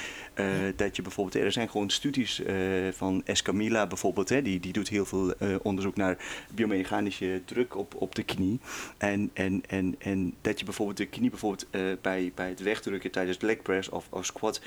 [0.76, 2.42] Dat je bijvoorbeeld, er zijn gewoon studies
[2.92, 6.18] van Escamilla bijvoorbeeld, hè, die, die doet heel veel uh, onderzoek naar
[6.54, 8.60] biomechanische druk op, op de knie.
[8.98, 11.68] En, en, en, en dat je bijvoorbeeld de knie bijvoorbeeld
[12.02, 14.62] bij, bij het wegdrukken tijdens leg press of, of squat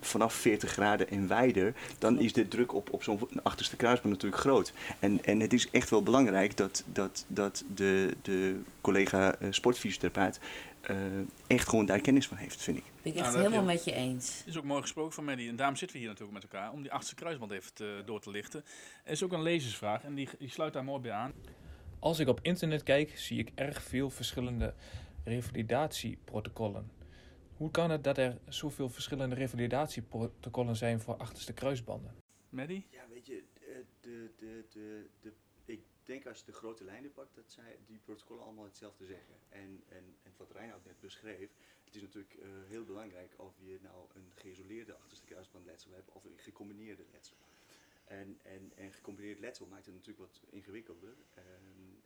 [0.00, 4.42] vanaf 40 graden en wijder, dan is de druk op, op zo'n achterste kruisband natuurlijk
[4.42, 4.72] groot.
[4.98, 10.40] En, en het is echt wel belangrijk dat, dat, dat de, de collega sportfysiotherapeut
[10.80, 10.96] eh,
[11.46, 12.84] echt gewoon daar kennis van heeft, vind ik.
[13.02, 14.42] Ben ik Ja, echt heb helemaal met je eens.
[14.46, 15.48] is ook mooi gesproken van Maddie.
[15.48, 16.72] En daarom zitten we hier natuurlijk met elkaar.
[16.72, 18.64] Om die achterste kruisband even te- door te lichten.
[19.04, 20.02] Er is ook een lezersvraag.
[20.04, 21.32] En die, die sluit daar mooi bij aan.
[21.98, 24.74] Als ik op internet kijk, zie ik erg veel verschillende
[25.24, 26.90] revalidatieprotocollen.
[27.56, 32.14] Hoe kan het dat er zoveel verschillende revalidatieprotocollen zijn voor achterste kruisbanden?
[32.48, 32.86] Maddie?
[32.90, 33.42] Ja, weet je,
[34.00, 35.32] de, de, de, de,
[36.08, 39.34] denk als je de grote lijnen pakt, dat zij die protocollen allemaal hetzelfde zeggen.
[39.48, 41.50] En, en, en wat Reinoud net beschreef,
[41.84, 46.24] het is natuurlijk eh, heel belangrijk of je nou een geïsoleerde achterste kruisbandletsel hebt of
[46.24, 47.36] een gecombineerde letsel.
[48.04, 51.14] En, en, en gecombineerd letsel maakt het natuurlijk wat ingewikkelder.
[51.34, 51.44] Ehm,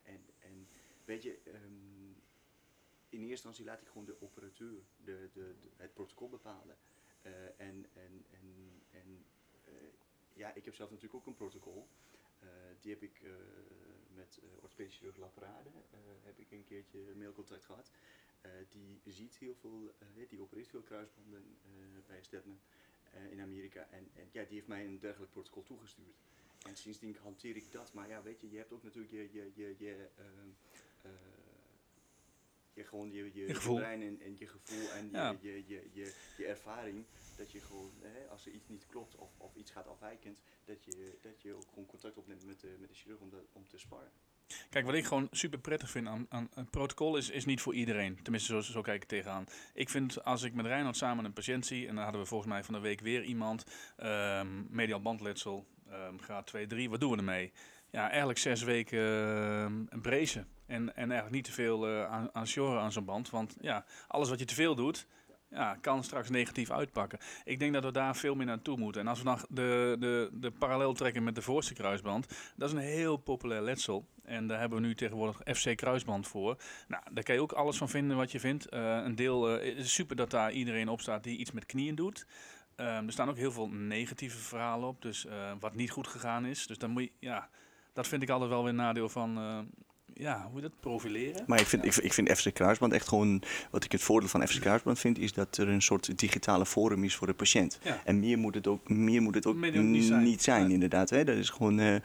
[0.02, 0.68] en, en
[1.04, 2.10] weet je, ehm,
[3.08, 6.76] in eerste instantie laat ik gewoon de operateur de, de- het protocol bepalen.
[7.22, 9.24] Eh, en en, en, en
[9.64, 9.72] eh,
[10.32, 11.88] ja, ik heb zelf natuurlijk ook een protocol.
[12.42, 12.48] Eh,
[12.80, 13.30] die heb ik eh,
[14.14, 17.90] met uh, orthopedische chirurg Laparade, eh, heb ik een keertje mailcontact gehad.
[18.40, 21.70] Eh, die ziet heel veel, eh, die opereert veel kruisbanden eh,
[22.06, 22.60] bij Stedman
[23.12, 23.86] eh, in Amerika.
[23.90, 26.16] En, en ja, die heeft mij een dergelijk protocol toegestuurd.
[26.66, 27.92] En sindsdien hanteer ik dat.
[27.92, 30.48] Maar ja, weet je, je hebt ook natuurlijk je, je, je, je, ehm,
[31.02, 31.10] eh,
[32.74, 35.36] je, gewoon je, je, Je brein en, en je gevoel en je, Ja.
[35.40, 37.04] je, je, je, je ervaring.
[37.36, 40.84] Dat je gewoon, hè, als er iets niet klopt of, of iets gaat afwijkend, dat
[40.84, 43.78] je, dat je ook gewoon contact opneemt met de, met de chirurg om, om te
[43.78, 44.10] sparren.
[44.70, 47.74] Kijk, wat ik gewoon super prettig vind aan, aan een protocol is, is niet voor
[47.74, 48.22] iedereen.
[48.22, 49.46] Tenminste, zo, zo kijk ik tegenaan.
[49.74, 52.50] Ik vind als ik met Reinhard samen een patiënt zie, en dan hadden we volgens
[52.50, 53.64] mij van de week weer iemand,
[53.96, 57.52] ehm medial bandletsel, ehm graad 2, 3, wat doen we ermee?
[57.90, 60.44] Ja, eigenlijk zes weken ehm, een brace.
[60.72, 63.30] En, en eigenlijk niet te veel eh, aan, aan aan zo'n band.
[63.30, 65.06] Want ja, alles wat je te veel doet,
[65.50, 67.18] ja, kan straks negatief uitpakken.
[67.44, 69.00] Ik denk dat we daar veel meer naartoe moeten.
[69.00, 72.74] En als we dan de, de, de parallel trekken met de voorste kruisband, dat is
[72.74, 74.06] een heel populair letsel.
[74.22, 76.56] En daar hebben we nu tegenwoordig FC kruisband voor.
[76.88, 78.68] Nou, daar kan je ook alles van vinden wat je vindt.
[78.68, 81.94] Eh, een deel eh, is super dat daar iedereen op staat die iets met knieën
[81.94, 82.26] doet.
[82.76, 85.26] Ehm, er staan ook heel veel negatieve verhalen op, dus
[85.60, 86.66] wat niet goed gegaan is.
[86.66, 87.48] Dus dan moet je, ja,
[87.92, 89.38] dat vind ik altijd wel weer een nadeel van,
[90.14, 91.44] ja, hoe je dat profileren.
[91.46, 94.48] Maar ik vind, ik, ik vind FC Kruisband echt gewoon, wat ik het voordeel van
[94.48, 97.78] FC Kruisband vind, is dat er een soort digitale forum is voor de patiënt.
[97.82, 98.00] Ja.
[98.04, 100.70] En meer moet het ook, meer moet het ook niet zijn.
[100.70, 101.10] Inderdaad.
[101.10, 101.24] Hè?
[101.24, 102.02] Dat is gewoon, eh, eh,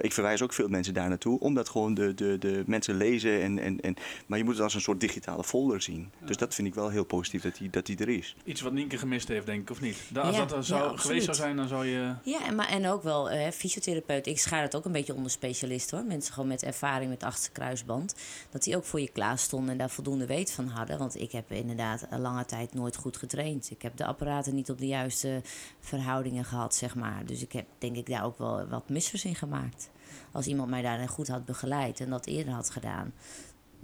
[0.00, 3.42] ik verwijs ook veel mensen daar naartoe, omdat gewoon de, de, de mensen lezen.
[3.42, 3.94] En, en, en,
[4.26, 6.10] maar je moet het als een soort digitale folder zien.
[6.24, 8.36] Dus dat vind ik wel heel positief dat die, dat die er is.
[8.44, 9.96] Iets wat Nienke gemist heeft, denk ik, of niet?
[10.08, 12.14] Da- als Ja, dat er zou, ja, geweest zou zijn, dan zou je...
[12.22, 14.26] Ja, en, maar, en ook wel eh, fysiotherapeut.
[14.26, 16.06] Ik schaar het ook een beetje onder specialisten hoor.
[16.06, 18.14] Mensen gewoon met ervaring met achterste kruisband.
[18.50, 20.98] Dat die ook voor je klaar stonden en daar voldoende weet van hadden.
[20.98, 23.70] Want ik heb inderdaad een lange tijd nooit goed getraind.
[23.70, 25.42] Ik heb de apparaten niet op de juiste
[25.80, 27.26] verhoudingen gehad, zeg maar.
[27.26, 29.90] Dus ik heb denk ik daar ook wel wat missers in gemaakt.
[30.32, 33.12] Als iemand mij daarin goed had begeleid en dat eerder had gedaan.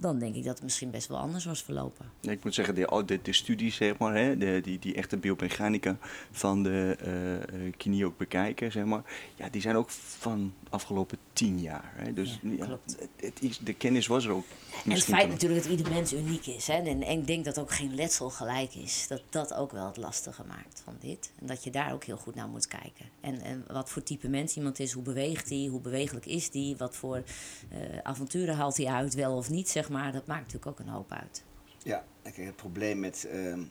[0.01, 2.05] Dan denk ik dat het misschien best wel anders was verlopen.
[2.21, 5.97] Ik moet zeggen, de, de, de studies, zeg maar, hè, de, die, die echte biomechanica
[6.31, 9.03] van de eh, eh, knie ook bekijken, zeg maar.
[9.35, 11.93] Ja, die zijn ook van de afgelopen tien jaar.
[11.95, 12.13] Hè.
[12.13, 12.95] Dus Ja, klopt.
[12.99, 14.45] het, het is, de kennis was er ook.
[14.85, 16.67] En het feit natuurlijk dat ieder mens uniek is.
[16.67, 16.73] Hè?
[16.73, 19.05] En, en ik denk dat ook geen letsel gelijk is.
[19.07, 21.31] Dat dat ook wel het lastige maakt van dit.
[21.39, 23.05] En dat je daar ook heel goed naar moet kijken.
[23.21, 26.77] En, en wat voor type mens iemand is, hoe beweegt hij, hoe bewegelijk is die,
[26.77, 27.23] wat voor
[27.69, 30.11] eh, avonturen haalt hij uit, wel of niet, zeg maar.
[30.11, 31.43] Dat maakt natuurlijk ook een hoop uit.
[31.83, 33.63] Ja, kijk, het probleem met ehm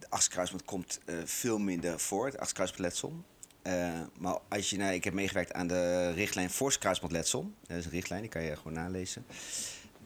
[0.00, 3.24] de achterkruisband komt eh, veel minder voor, het achterkruisbandletsel.
[3.62, 7.52] Eh, maar als je naar, ik heb meegewerkt aan de richtlijn voor kruisbandletsel.
[7.66, 9.26] Dat is een richtlijn, die kan je gewoon nalezen.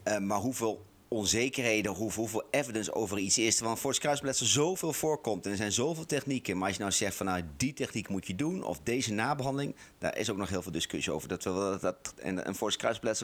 [0.03, 3.61] Eh, maar hoeveel onzekerheden, hoeveel, hoeveel evidence over iets is.
[3.61, 6.57] Want voor kruisbandletsel zoveel voorkomt en er zijn zoveel technieken.
[6.57, 9.75] Maar als je nou zegt van nou die techniek moet je doen of deze nabehandeling,
[9.99, 11.29] daar is ook nog heel veel discussie over.
[11.29, 12.77] Dat, we, dat, en, en voor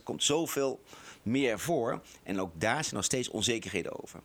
[0.04, 0.80] komt zoveel
[1.22, 2.00] meer voor.
[2.22, 4.20] En ook daar zijn nog steeds onzekerheden over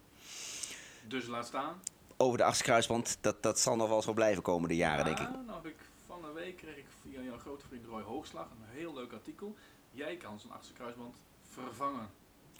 [1.08, 1.82] Dus laat staan.
[2.18, 5.30] over de achterkruisband, dat, dat zal nog wel zo blijven komen de jaren, denk ik.
[5.30, 5.76] Nou heb ik
[6.08, 9.56] van de week kreeg ik via jouw grote vriend Roy Hoogslag een heel leuk artikel.
[9.92, 11.16] Jij kan zijn achterste kruisband
[11.54, 12.10] vervangen.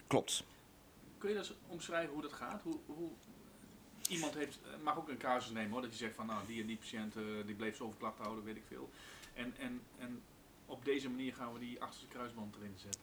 [0.06, 0.44] Klopt.
[1.26, 2.60] Kun je dat omschrijven hoe dat gaat?
[2.62, 3.08] Hoe, hoe
[4.08, 6.60] iemand heeft, eh, mag ook een casus nemen hoor, dat je zegt van nou die
[6.60, 8.90] en die patiënt eh, die bleef zoveel klachten houden, weet ik veel.
[9.34, 10.22] En, en, en
[10.66, 13.00] op deze manier gaan we die achterste kruisband erin zetten.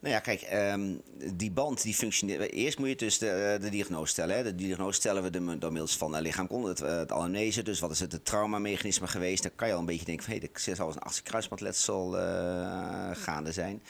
[0.00, 0.94] Nou ja, kijk, ehm,
[1.34, 2.50] die band die functioneert.
[2.50, 4.36] Eerst moet je dus de, de diagnose stellen.
[4.36, 4.42] Hè.
[4.42, 7.62] De diagnose stellen we door middels van uh, lichaamkonde, het, het anamnese.
[7.62, 9.42] Dus wat is het, het traumamechanisme geweest?
[9.42, 12.18] Dan kan je al een beetje denken van hé, hey, er zal eens een achterkruisbandletsel
[12.18, 13.82] uh, gaande zijn.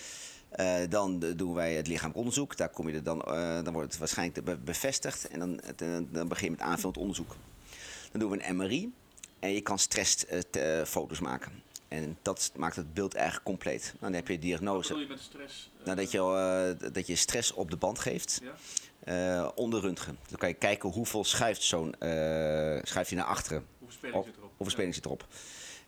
[0.60, 2.56] Uh, dan doen wij het lichaamsonderzoek.
[2.56, 5.28] Daar kom je er dan, uh, dan wordt het waarschijnlijk be bevestigd.
[5.28, 5.78] En dan, het,
[6.12, 7.36] dan begin je met aanvullend onderzoek.
[8.12, 8.92] Dan doen we een MRI.
[9.38, 11.52] En je kan stressfoto's maken.
[11.88, 13.94] En dat maakt het beeld eigenlijk compleet.
[14.00, 14.88] Dan heb je Wat diagnose.
[14.88, 15.70] bedoel je met stress?
[15.78, 16.18] eh, Nou, dat, je,
[16.82, 18.54] eh, dat je stress op de band geeft Ja?
[19.40, 20.18] eh, onder röntgen.
[20.28, 22.08] Dan kan je kijken hoeveel schuift zo'n eh
[22.82, 23.64] schuift hij naar achteren.
[23.78, 24.50] Hoeveel speling zit erop?
[24.56, 25.26] Hoeveel speling zit erop.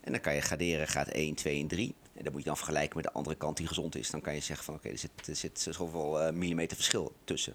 [0.01, 1.95] En dan kan je graderen, gaat 1, 2 en 3.
[2.17, 4.11] En dat moet je dan vergelijken met de andere kant die gezond is.
[4.11, 7.55] Dan kan je zeggen van oké, er zit, er zit zoveel eh, millimeter verschil tussen.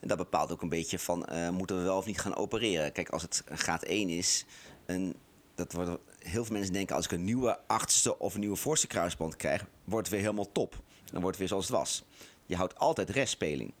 [0.00, 2.92] En dat bepaalt ook een beetje van eh, moeten we wel of niet gaan opereren.
[2.92, 4.44] Kijk, als het graad 1 is,
[4.86, 5.16] een,
[5.54, 8.86] dat wordt, heel veel mensen denken als ik een nieuwe achtste of een nieuwe voorste
[8.86, 10.82] kruisband krijg, wordt het weer helemaal top.
[11.04, 12.04] Dan wordt het weer zoals het was.
[12.46, 13.72] Je houdt altijd restspeling.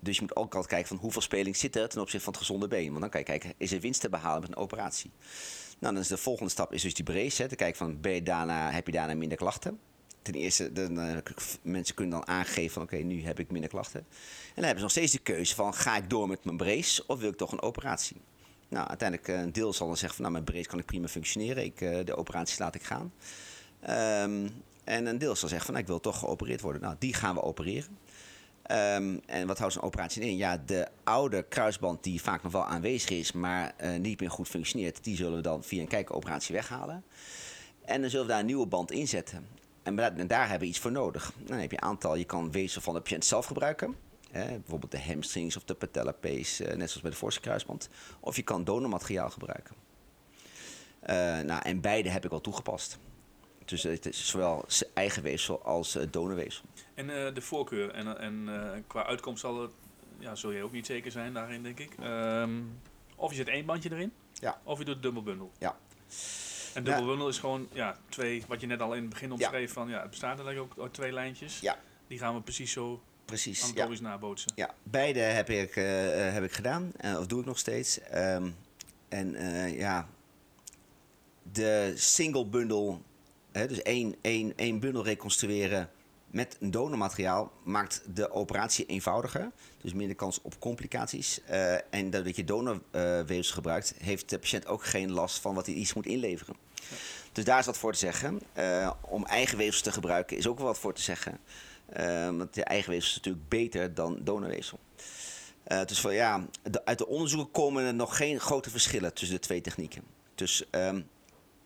[0.00, 2.42] Dus je moet ook altijd kijken van hoeveel speling zit er ten opzichte van het
[2.42, 2.88] gezonde been.
[2.88, 5.10] Want dan kan je kijken, is er winst te behalen met een operatie?
[5.82, 7.46] Nou, dan is de volgende stap is dus die brace.
[7.46, 9.78] Te kijken van, ben je daarna, heb je daarna minder klachten?
[10.22, 14.00] Ten eerste, eh, mensen kunnen dan aangeven van, oké, nu heb ik minder klachten.
[14.00, 14.06] En
[14.54, 17.20] dan hebben ze nog steeds de keuze van, ga ik door met mijn brace of
[17.20, 18.16] wil ik toch een operatie?
[18.68, 21.08] Nou, uiteindelijk eh, een deel zal dan zeggen van, nou, mijn brace kan ik prima
[21.08, 21.64] functioneren.
[21.64, 23.12] Ik, eh, de operatie laat ik gaan.
[23.80, 24.48] Ehm,
[24.84, 26.82] en een deel zal zeggen van, nou, ik wil toch geopereerd worden.
[26.82, 27.98] Nou, die gaan we opereren.
[28.72, 30.36] Ehm, en wat houdt zo'n operatie in?
[30.36, 34.48] Ja, de oude kruisband die vaak nog wel aanwezig is, maar eh, niet meer goed
[34.48, 37.04] functioneert, die zullen we dan via een kijkoperatie weghalen.
[37.84, 39.46] En dan zullen we daar een nieuwe band inzetten.
[39.82, 41.32] En en daar hebben we iets voor nodig.
[41.46, 43.96] Dan heb je een aantal, je kan weefsel van de patiënt zelf gebruiken.
[44.30, 47.88] Bijvoorbeeld de hamstrings of de patellapees, eh, net zoals bij de voorste kruisband.
[48.20, 49.74] Of je kan donormateriaal gebruiken.
[51.00, 52.98] Eh, nou, en beide heb ik al toegepast.
[53.64, 56.64] Dus het is zowel eigen weefsel als eh, donorweefsel.
[56.94, 59.70] En eh, de voorkeur en, en eh, qua uitkomst zal het,
[60.18, 61.90] ja, zul je ook niet zeker zijn daarin, denk ik.
[62.00, 62.60] Ehm,
[63.16, 64.60] of je zet één bandje erin, Ja.
[64.62, 65.52] of je doet dubbel bundel.
[65.58, 65.76] Ja.
[66.74, 69.34] En dubbel bundel is gewoon ja, twee, wat je net al in het begin Ja.
[69.34, 71.60] omschreef, van ja, het bestaat er ook uit twee lijntjes.
[71.60, 71.78] Ja.
[72.06, 73.60] Die gaan we precies zo Precies.
[73.60, 73.66] Ja.
[73.66, 74.52] anatomisch nabootsen.
[74.54, 78.00] Ja, beide heb ik, heb ik gedaan, of doe ik nog steeds.
[78.00, 78.50] Ehm,
[79.08, 79.32] en
[79.74, 80.08] ja,
[81.52, 83.02] de single bundel,
[83.52, 85.90] hè, dus één, één, één bundel reconstrueren
[86.26, 89.50] met een donormateriaal maakt de operatie eenvoudiger.
[89.80, 91.40] Dus minder kans op complicaties.
[91.44, 95.74] Eh, en doordat je donorweefsel gebruikt, heeft de patiënt ook geen last van wat hij
[95.74, 96.56] iets moet inleveren.
[97.32, 98.40] Dus daar is wat voor te zeggen.
[98.52, 101.38] Eh, om eigen weefsel te gebruiken is ook wel wat voor te zeggen.
[101.86, 104.78] Eh, want de eigen weefsel is natuurlijk beter dan donorweefsel.
[105.62, 106.46] Eh, dus van, ja,
[106.84, 110.02] uit de onderzoeken komen er nog geen grote verschillen tussen de twee technieken.
[110.34, 111.00] Dus ehm,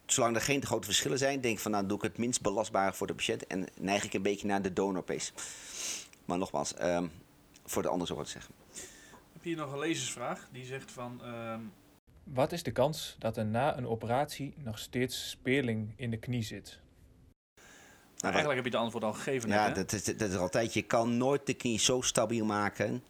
[0.07, 2.92] zolang er geen grote verschillen zijn, denk ik van nou doe ik het minst belastbare
[2.92, 5.33] voor de patiënt en neig ik een beetje naar de donorpace.
[6.25, 7.07] Maar nogmaals, ehm,
[7.64, 8.55] voor de ander zo wat te zeggen.
[9.33, 10.49] Heb je hier nog een lezersvraag?
[10.53, 11.61] Die zegt van, ehm,
[12.25, 16.42] Wat is de kans dat er na een operatie nog steeds speling in de knie
[16.42, 16.79] zit?
[18.16, 19.73] Nou, eigenlijk heb je het antwoord al gegeven net, Ja, hè?
[19.73, 20.75] dat is, dat is altijd.
[20.75, 23.03] Je kan nooit de knie zo stabiel maken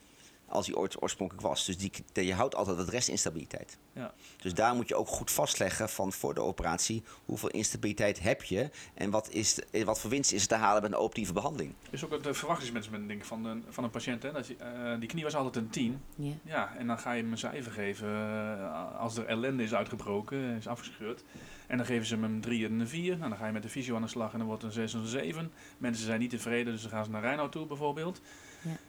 [0.48, 1.64] als die ooit oorspronkelijk was.
[1.64, 3.78] Dus die, je houdt altijd wat restinstabiliteit.
[3.92, 4.14] Ja.
[4.36, 8.70] Dus daar moet je ook goed vastleggen van voor de operatie hoeveel instabiliteit heb je
[8.94, 11.74] en wat, is de- wat voor winst is er te halen met een operatieve behandeling.
[11.90, 14.22] is ook het verwachtingsmanagement denk ik, van, de, van een patiënt.
[14.22, 14.32] Hè?
[14.32, 16.00] Dat je, eh, die knie was altijd een 10.
[16.16, 16.32] Ja.
[16.42, 20.38] Ja, en dan ga je hem een cijfer geven eh, als er ellende is uitgebroken,
[20.56, 21.22] is afgescheurd.
[21.66, 23.16] En dan geven ze hem een 3 en een 4.
[23.16, 24.80] Nou, dan ga je met de fysio aan de slag en dan wordt het een
[24.88, 25.52] 6 en een 7.
[25.78, 28.20] Mensen zijn niet tevreden, dus dan gaan ze naar Reinoud toe bijvoorbeeld.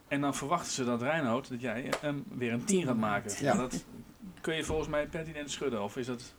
[0.08, 3.32] En dan verwachten ze dat Reinoud, dat jij hem weer een 10 gaat maken.
[3.40, 3.56] Ja.
[3.56, 3.86] Dat
[4.42, 6.34] kun je volgens mij pertinent schudden, of is dat,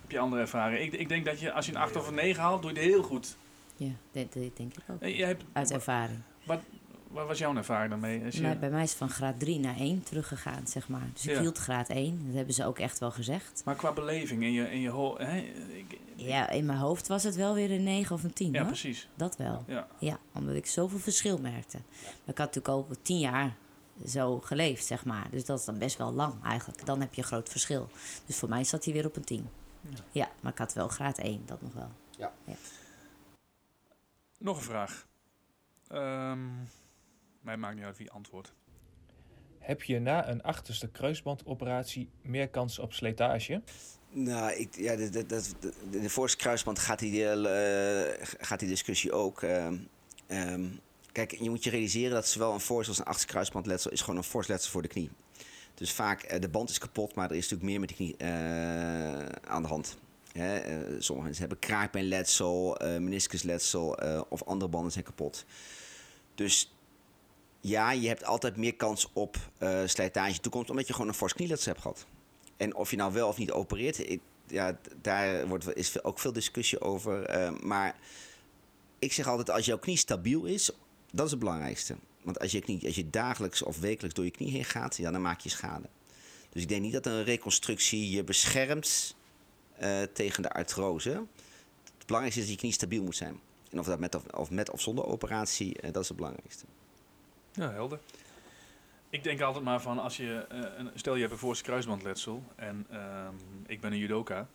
[0.00, 0.80] heb je andere ervaring?
[0.92, 2.78] Ik, ik denk dat je, als je een 8 of een 9 haalt, doe je
[2.80, 3.36] het heel goed.
[3.76, 5.00] Ja, dat, dat denk ik ook.
[5.02, 6.18] Hebt, Uit ervaring.
[6.44, 6.60] wat
[7.26, 8.24] was jouw ervaring daarmee?
[8.24, 11.08] Als je, Maar bij mij is het van graad 3 naar 1 teruggegaan, zeg maar.
[11.12, 11.40] Dus ik Ja.
[11.40, 12.22] hield graad 1.
[12.26, 13.62] Dat hebben ze ook echt wel gezegd.
[13.64, 15.36] maar qua beleving in je, in je ho- hè?
[15.72, 18.58] Ik- Ja, in mijn hoofd was het wel weer een 9 of een 10, ja,
[18.58, 18.66] hoor.
[18.66, 19.08] precies.
[19.14, 19.64] Dat wel.
[19.66, 19.88] Ja.
[19.98, 21.78] Ja, omdat ik zoveel verschil merkte.
[22.02, 23.56] Maar ik had natuurlijk ook 10 jaar
[24.06, 25.30] zo geleefd, zeg maar.
[25.30, 26.86] Dus dat is dan best wel lang eigenlijk.
[26.86, 27.88] Dan heb je een groot verschil.
[28.26, 29.48] Dus voor mij zat hij weer op een 10.
[29.80, 29.90] Ja.
[30.10, 31.90] Ja, maar ik had wel graad 1, dat nog wel.
[34.38, 35.06] Nog een vraag.
[35.88, 36.48] Ehm
[37.46, 38.52] mij maakt niet uit wie antwoordt.
[39.58, 43.62] Heb je na een achterste kruisbandoperatie meer kans op slijtage?
[44.18, 45.42] Nou, ik, ja, de, de, de,
[45.90, 49.42] de, voorste kruisband gaat die, eh, gaat die discussie ook.
[49.42, 49.76] ehm,
[50.26, 50.64] ehm,
[51.12, 54.16] kijk, je moet je realiseren dat zowel een voorste als een achterste kruisbandletsel is gewoon
[54.16, 55.10] een fors letsel voor de knie.
[55.74, 58.16] Dus vaak, eh, de band is kapot, maar er is natuurlijk meer met de knie
[58.16, 59.96] eh, aan de hand.
[60.32, 65.44] Hè, eh, sommige hebben kraakbeenletsel, eh meniscusletsel eh, of andere banden zijn kapot.
[66.34, 66.74] Dus
[67.60, 71.08] ja, je hebt altijd meer kans op eh, slijtage in de toekomst, omdat je gewoon
[71.08, 72.06] een fors knieletsel hebt gehad.
[72.56, 76.80] En of je nou wel of niet opereert, ja, daar wordt, is ook veel discussie
[76.80, 77.22] over.
[77.22, 77.96] eh, maar
[78.98, 80.70] ik zeg altijd, als jouw knie stabiel is,
[81.10, 81.96] dat is het belangrijkste.
[82.22, 85.10] Want als je, knie, als je dagelijks of wekelijks door je knie heen gaat, ja,
[85.10, 85.88] dan maak je schade.
[86.50, 89.16] Dus ik denk niet dat een reconstructie je beschermt
[89.76, 91.10] eh, tegen de artrose.
[91.98, 93.40] Het belangrijkste is dat je knie stabiel moet zijn.
[93.70, 96.64] En of dat met of, of, met of zonder operatie, eh, dat is het belangrijkste.
[97.52, 98.00] Ja, helder.
[99.10, 102.86] Ik denk altijd maar van als je, eh, stel je hebt een voorste kruisbandletsel en
[102.90, 103.34] ehm,
[103.66, 104.46] ik ben een judoka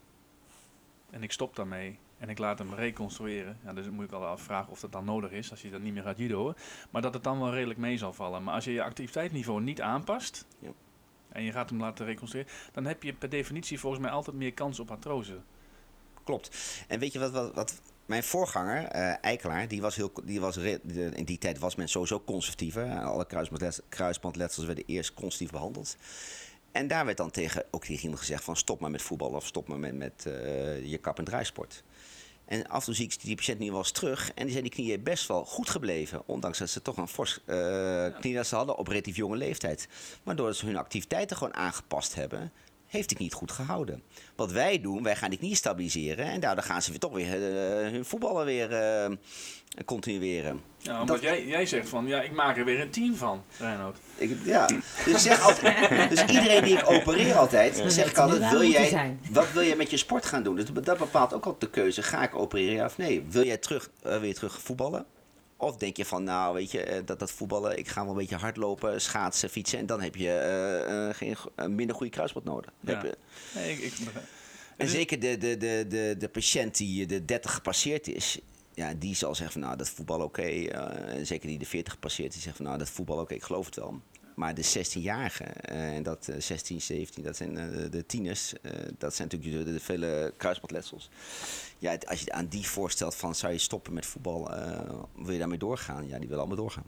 [1.09, 3.57] en ik stop daarmee en ik laat hem reconstrueren.
[3.63, 5.81] Ja, dus dan moet ik al afvragen of dat dan nodig is als je dat
[5.81, 6.55] niet meer gaat judoën.
[6.89, 8.43] Maar dat het dan wel redelijk mee zal vallen.
[8.43, 10.69] Maar als je je activiteitsniveau niet aanpast Ja.
[11.29, 14.53] en je gaat hem laten reconstrueren, dan heb je per definitie volgens mij altijd meer
[14.53, 15.39] kans op artrose.
[16.23, 16.83] Klopt.
[16.87, 20.57] En weet je wat, wat, wat mijn voorganger, eh Eikelaar, die was heel, die was
[20.57, 22.99] in die tijd was men sowieso conservatiever.
[22.99, 25.95] Alle kruisbandletsels, kruisbandletsels werden eerst conservatief behandeld.
[26.71, 29.67] En daar werd dan tegen ook iemand gezegd van stop maar met voetballen of stop
[29.67, 31.83] maar met, met eh, je kap- en draaisport.
[32.45, 34.31] En af en toe zie ik die patiënt nu wel eens terug.
[34.33, 36.23] En die zijn die knieën best wel goed gebleven.
[36.25, 39.87] Ondanks dat ze toch een fors eh knieletsel hadden op relatief jonge leeftijd.
[40.23, 42.51] Maar doordat ze hun activiteiten gewoon aangepast hebben,
[42.91, 44.03] heeft die knie het goed gehouden.
[44.35, 46.25] Wat wij doen, wij gaan die knie stabiliseren.
[46.25, 49.11] En daardoor gaan ze weer toch weer eh, hun voetballen weer eh,
[49.85, 50.61] continueren.
[50.77, 53.43] Ja, omdat Dat- jij, jij zegt van ja, ik maak er weer een team van,
[53.57, 53.97] Reinoud.
[54.15, 58.17] Ik, ja, dus, ik zeg altijd, dus iedereen die ik opereer altijd, dan zeg ik
[58.17, 60.55] altijd, wil jij, wat wil jij met je sport gaan doen?
[60.55, 63.25] Dus dat bepaalt ook altijd de keuze, ga ik opereren ja of nee?
[63.29, 65.05] Wil jij terug, eh, weer terug voetballen?
[65.61, 68.17] Of denk je van, nou weet je, eh, dat, dat voetballen, ik ga wel een
[68.17, 72.45] beetje hardlopen, schaatsen, fietsen en dan heb je eh, eh, geen, een minder goede kruisband
[72.45, 72.71] nodig.
[72.79, 73.03] Ja.
[73.03, 73.17] Je-
[73.55, 73.93] Nee, ik, ik,
[74.77, 78.39] En zeker de, de, de, de, de patiënt die de 30 gepasseerd is,
[78.73, 80.41] ja, die zal zeggen van nou dat voetbal oké.
[80.41, 83.65] en zeker die de 40 gepasseerd, die zegt van nou dat voetbal oké, ik geloof
[83.65, 84.01] het wel.
[84.35, 87.53] Maar de 16-jarigen, eh, en dat eh, 16, 17, dat zijn
[87.91, 88.53] de tieners,
[88.97, 91.09] dat zijn natuurlijk de, de vele kruisbandletsels.
[91.81, 95.31] Ja, het- als je aan die voorstelt van zou je stoppen met voetbal, eh, wil
[95.31, 96.07] je daarmee doorgaan?
[96.07, 96.83] Ja, die willen allemaal doorgaan.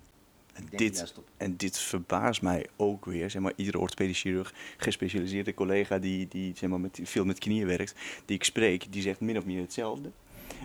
[0.54, 3.30] En dit, en dit verbaast mij ook weer.
[3.30, 7.68] Zeg maar, iedere orthopedisch chirurg, gespecialiseerde collega die, die zeg maar, met, veel met knieën
[7.68, 10.12] werkt, die ik spreek, die zegt min of meer hetzelfde.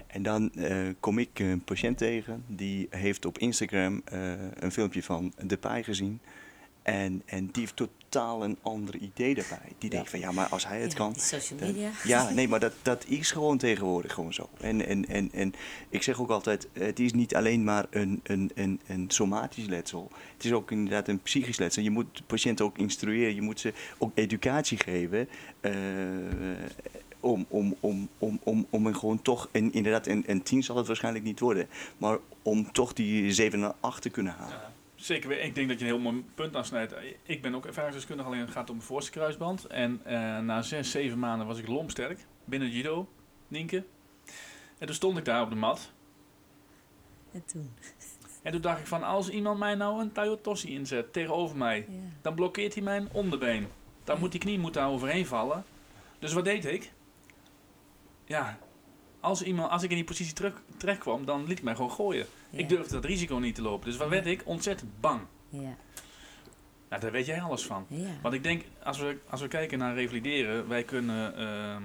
[0.06, 5.02] En dan eh, kom ik een patiënt tegen die heeft op Instagram eh, een filmpje
[5.02, 6.20] van de paai gezien.
[6.82, 7.76] En, en die heeft
[8.08, 9.72] totaal een ander idee daarbij.
[9.78, 11.14] Die denkt van ja, maar als hij het Ja, kan.
[11.16, 11.90] social dan- media.
[12.04, 14.48] ja, nee, maar dat, dat is gewoon tegenwoordig gewoon zo.
[14.60, 15.54] En, en, en, en
[15.88, 20.10] ik zeg ook altijd, het is niet alleen maar een, een, een, een somatisch letsel.
[20.36, 21.82] Het is ook inderdaad een psychisch letsel.
[21.82, 25.28] Je moet de patiënt ook instrueren, je moet ze ook educatie geven.
[25.60, 25.72] eh,
[27.20, 30.76] om, om, om, om, om, om een gewoon toch, en inderdaad, een, een 10 zal
[30.76, 31.68] het waarschijnlijk niet worden.
[31.98, 34.56] Maar om toch die 7 naar 8 te kunnen halen.
[35.00, 35.40] Zeker.
[35.40, 36.94] Ik denk dat je een heel mooi punt aansnijdt.
[37.22, 39.64] Ik ben ook ervaringsdeskundige, alleen het gaat om mijn voorste kruisband.
[39.66, 43.08] En eh, na zes, zeven maanden was ik lompsterk binnen judo,
[43.48, 43.84] Nienke.
[44.78, 45.92] En toen stond ik daar op de mat.
[47.32, 47.74] En toen.
[48.42, 51.78] En toen dacht ik van, als iemand mij nou een Tayo Tossi inzet tegenover mij,
[51.88, 51.94] Ja.
[52.22, 53.66] dan blokkeert hij mijn onderbeen.
[54.04, 55.64] Dan moet die knie moet daar overheen vallen.
[56.18, 56.92] Dus wat deed ik?
[58.24, 58.58] Ja,
[59.20, 61.90] als, iemand, als ik in die positie terug, terecht kwam, dan liet ik mij gewoon
[61.90, 62.26] gooien.
[62.50, 62.58] Ja.
[62.58, 63.88] Ik durfde dat risico niet te lopen.
[63.88, 64.42] Dus wat werd ik?
[64.44, 65.20] Ontzettend bang.
[65.48, 65.76] Ja.
[66.88, 67.86] Nou, daar weet jij alles van.
[67.88, 68.06] Ja.
[68.22, 71.36] Want ik denk, als we, als we kijken naar revalideren, wij kunnen...
[71.36, 71.82] ehm,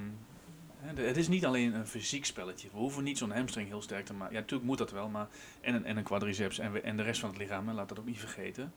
[1.06, 2.68] het is niet alleen een fysiek spelletje.
[2.72, 4.34] We hoeven niet zo'n hamstring heel sterk te maken.
[4.34, 5.28] Ja, natuurlijk moet dat wel, maar...
[5.62, 7.90] En een, en een quadriceps en, we- en de rest van het lichaam, hè, laat
[7.90, 8.74] dat ook niet vergeten.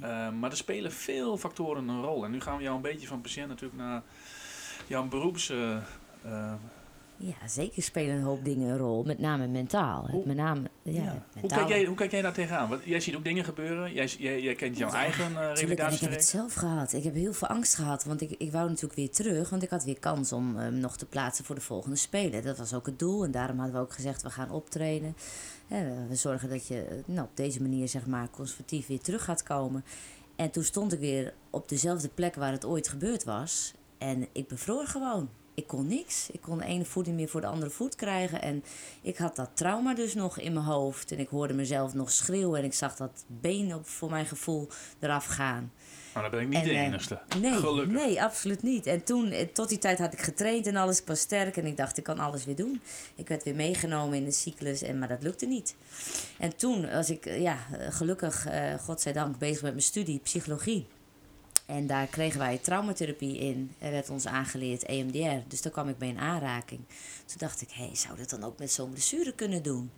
[0.00, 2.24] Ehm, maar er spelen veel factoren een rol.
[2.24, 4.02] En nu gaan we jou een beetje van patiënt natuurlijk naar
[4.86, 5.50] jouw beroeps...
[5.50, 5.76] eh,
[6.22, 6.52] eh,
[7.22, 9.02] ja, zeker spelen een hoop dingen een rol.
[9.02, 10.08] Met name mentaal.
[10.10, 12.68] Hoe- met name, ja, Hoe, kijk jij, hoe kijk jij daar tegenaan?
[12.68, 13.92] Want jij ziet ook dingen gebeuren.
[13.92, 16.92] Jij, jij, jij kent jouw Ja, eigen uh, ik heb het zelf gehad.
[16.92, 19.50] Ik heb heel veel angst gehad, want ik, ik wou natuurlijk weer terug.
[19.50, 22.42] Want ik had weer kans om hem nog te plaatsen voor de volgende Spelen.
[22.42, 23.24] Dat was ook het doel.
[23.24, 25.16] En daarom hadden we ook gezegd, we gaan optreden.
[26.08, 29.42] We zorgen dat je eh, nou, op deze manier, zeg maar, conservatief weer terug gaat
[29.42, 29.84] komen.
[30.36, 33.74] En toen stond ik weer op dezelfde plek waar het ooit gebeurd was.
[33.98, 35.28] En ik bevroor gewoon.
[35.60, 36.28] Ik kon niks.
[36.32, 38.42] Ik kon de ene voet niet meer voor de andere voet krijgen.
[38.42, 38.64] En
[39.02, 41.12] ik had dat trauma dus nog in mijn hoofd.
[41.12, 42.58] En ik hoorde mezelf nog schreeuwen.
[42.58, 44.68] En ik zag dat been op, voor mijn gevoel
[45.00, 45.72] eraf gaan.
[46.14, 47.20] Maar dan ben ik niet En, de eh, enige.
[47.40, 47.94] Nee, Gelukkig.
[47.94, 48.86] nee, absoluut niet.
[48.86, 51.00] En toen, eh, tot die tijd had ik getraind en alles.
[51.00, 52.80] Ik was sterk en ik dacht, ik kan alles weer doen.
[53.14, 55.76] Ik werd weer meegenomen in de cyclus, en, maar dat lukte niet.
[56.38, 57.56] En toen was ik, eh, ja,
[57.90, 60.86] gelukkig, eh godzijdank, bezig met mijn studie psychologie.
[61.70, 63.74] En daar kregen wij traumatherapie in.
[63.78, 65.48] Er werd ons aangeleerd EMDR.
[65.48, 66.80] Dus daar kwam ik mee in aanraking.
[67.26, 69.90] Toen dacht ik, hey, zou dat dan ook met zo'n blessure kunnen doen?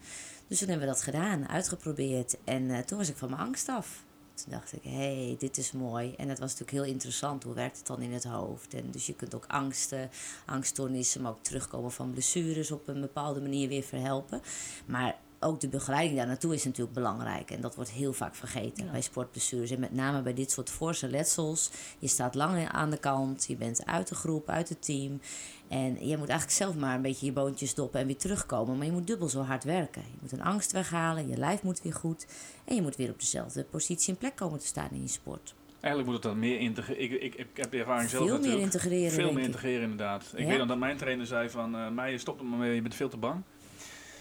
[0.47, 2.37] Dus toen hebben we dat gedaan, uitgeprobeerd.
[2.45, 4.05] En eh, toen was ik van mijn angst af.
[4.35, 6.15] Toen dacht ik, hé, hey, dit is mooi.
[6.17, 7.43] En dat was natuurlijk heel interessant.
[7.43, 8.75] Hoe werkt het dan in het hoofd?
[8.75, 10.11] En dus je kunt ook angsten,
[10.47, 14.43] angststoornissen, maar ook terugkomen van blessures op een bepaalde manier weer verhelpen.
[14.87, 17.51] Maar ook de begeleiding daar naartoe is natuurlijk belangrijk.
[17.51, 19.71] En dat wordt heel vaak vergeten bij sportbestuurders.
[19.71, 21.71] En met name bij dit soort forse letsels.
[21.99, 25.21] Je staat lang aan de kant, je bent uit de groep, uit het team.
[25.69, 28.77] En je moet eigenlijk zelf maar een beetje je boontjes doppen en weer terugkomen.
[28.77, 30.03] Maar je moet dubbel zo hard werken.
[30.03, 32.27] Je moet een angst weghalen, je lijf moet weer goed.
[32.65, 35.55] En je moet weer op dezelfde positie en plek komen te staan in je sport.
[35.81, 37.03] Eigenlijk moet het dan meer integreren.
[37.03, 40.23] Ik, ik, ik heb de ervaring zelf Veel meer integreren, Veel meer integreren inderdaad.
[40.35, 40.47] Ik Ja.
[40.47, 41.75] weet nog dat mijn trainer zei van...
[41.77, 43.43] eh mij stop er maar mee, je bent veel te bang.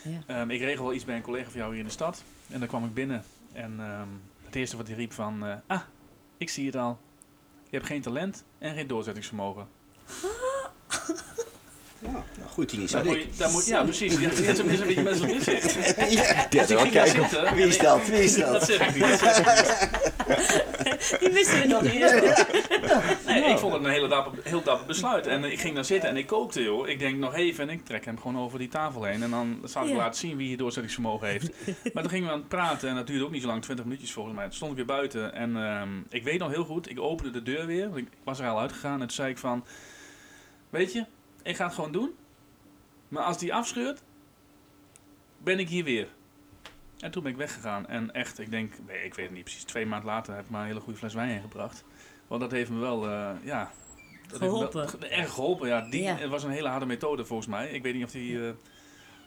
[0.03, 0.19] Ja.
[0.25, 2.23] Ehm, ik regel wel iets bij een collega van jou hier in de stad.
[2.49, 3.23] En dan kwam ik binnen.
[3.53, 4.07] En ehm,
[4.45, 5.45] het eerste wat hij riep van...
[5.45, 5.81] eh, ah,
[6.37, 6.99] ik zie het al.
[7.69, 9.67] Je hebt geen talent en geen doorzettingsvermogen.
[12.03, 14.17] Ja, nou, goed, die Daar moet je, daar moet, ja, precies.
[14.17, 15.95] Dit is een, beetje met zo'n inzicht.
[16.11, 17.55] ja, Dus ik ging daar zitten.
[17.55, 18.07] Wie is dat?
[18.07, 18.63] Wie is Dat dat?
[18.65, 19.05] zeg ik niet.
[19.05, 19.19] Niet.
[21.19, 21.99] Die wisten we nog niet.
[23.25, 25.27] Nee, ik vond het een hele dapper, heel dapper besluit.
[25.27, 26.87] En ik ging daar zitten en ik kookte, joh.
[26.87, 29.23] Ik denk nog even en ik trek hem gewoon over die tafel heen.
[29.23, 29.95] En dan zal ik Ja.
[29.95, 31.49] laten zien wie hier doorzettingsvermogen heeft.
[31.93, 33.85] maar toen gingen we aan het praten en dat duurde ook niet zo lang, 20
[33.85, 34.45] minuutjes volgens mij.
[34.45, 37.43] Toen stond ik weer buiten en ehm, ik weet nog heel goed, ik opende de
[37.43, 37.85] deur weer.
[37.85, 39.65] Want ik was er al uitgegaan en toen zei ik van...
[40.69, 41.05] Weet je,
[41.43, 42.11] ik ga het gewoon doen.
[43.07, 44.01] Maar als die afscheurt,
[45.37, 46.07] ben ik hier weer.
[46.99, 47.87] En toen ben ik weggegaan.
[47.87, 49.63] En echt, ik denk, nee, ik weet het niet precies.
[49.63, 51.83] Twee maanden later heb ik maar een hele goede fles wijn ingebracht.
[52.27, 53.71] Want dat heeft me wel, eh, ja...
[54.27, 54.89] dat wel Geholpen.
[54.89, 55.81] ge- erg geholpen, ja.
[55.89, 56.27] Die, Ja.
[56.27, 57.69] Was een hele harde methode volgens mij.
[57.69, 58.47] Ik weet niet of die...
[58.47, 58.53] eh,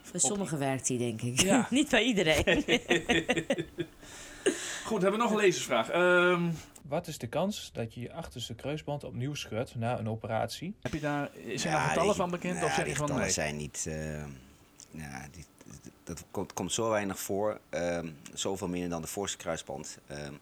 [0.02, 1.40] Voor sommigen werkt die, denk ik.
[1.40, 1.66] Ja.
[1.70, 2.64] niet bij iedereen.
[4.84, 5.88] Goed, hebben we nog een lezersvraag.
[5.90, 6.50] Ehm,
[6.88, 10.74] Wat is de kans dat je je achterste kruisband opnieuw scheurt na een operatie?
[10.80, 12.54] heb je daar, zijn daar getallen die- van bekend?
[12.54, 13.32] nou, of zeg die van getallen nee?
[13.32, 13.86] zijn niet...
[14.90, 15.44] ja, die,
[16.04, 17.60] dat komt, komt zo weinig voor.
[17.70, 19.98] ehm, zoveel minder dan de voorste kruisband.
[20.06, 20.32] ehm,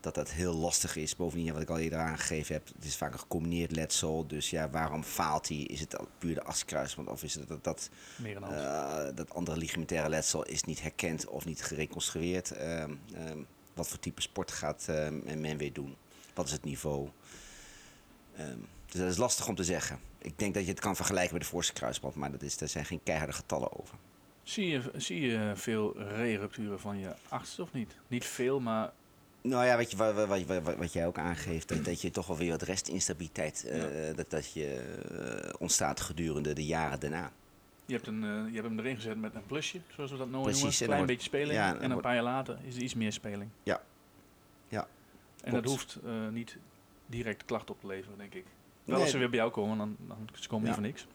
[0.00, 1.16] dat dat heel lastig is.
[1.16, 4.26] Bovendien, wat ik al eerder aangegeven heb, het is vaak een gecombineerd letsel.
[4.26, 5.56] Dus ja, waarom faalt hij?
[5.56, 8.54] Is het puur de achterkruisband of is het dat, dat, Meer dan hand.
[8.56, 12.50] eh, dat andere ligamentaire letsel is niet herkend of niet gereconstrueerd?
[12.50, 13.38] Ehm, ehm,
[13.74, 15.96] wat voor type sport gaat ehm, men weer doen?
[16.34, 17.08] Wat is het niveau?
[18.36, 19.98] Ehm, dus dat is lastig om te zeggen.
[20.18, 22.68] Ik denk dat je het kan vergelijken met de voorste kruisband, maar dat is, daar
[22.68, 23.94] zijn geen keiharde getallen over.
[24.42, 27.96] Zie, je, zie je veel re-rupturen van je achterste of niet?
[28.08, 28.92] Niet veel, maar
[29.42, 32.26] Nou ja, wat, je, wat, wat, wat, wat jij ook aangeeft, dat, dat je toch
[32.26, 33.82] wel weer wat restinstabiliteit eh,
[34.16, 37.32] dat, dat je, eh, ontstaat gedurende de jaren daarna.
[37.86, 40.30] Je hebt, een, eh, je hebt hem erin gezet met een plusje, zoals we dat
[40.30, 40.76] Precies, noemen.
[40.76, 41.52] en Een klein beetje speling.
[41.52, 43.50] ja, en een paar jaar later is er iets meer speling.
[43.62, 43.82] Ja.
[44.68, 44.86] Ja,
[45.42, 46.56] En dat hoeft eh, niet
[47.06, 48.44] direct klachten op te leveren, denk ik.
[48.84, 49.02] Wel Nee.
[49.04, 50.70] als ze weer bij jou komen, dan, dan ze komen Ja.
[50.70, 51.06] niet voor niks.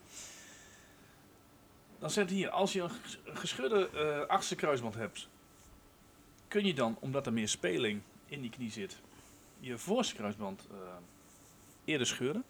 [1.99, 5.27] Dan zet hier, als je een ges- gescheurde eh achterste kruisband hebt,
[6.47, 8.97] kun je dan, omdat er meer speling in die knie zit,
[9.59, 10.77] je voorste kruisband eh,
[11.85, 12.43] eerder scheuren?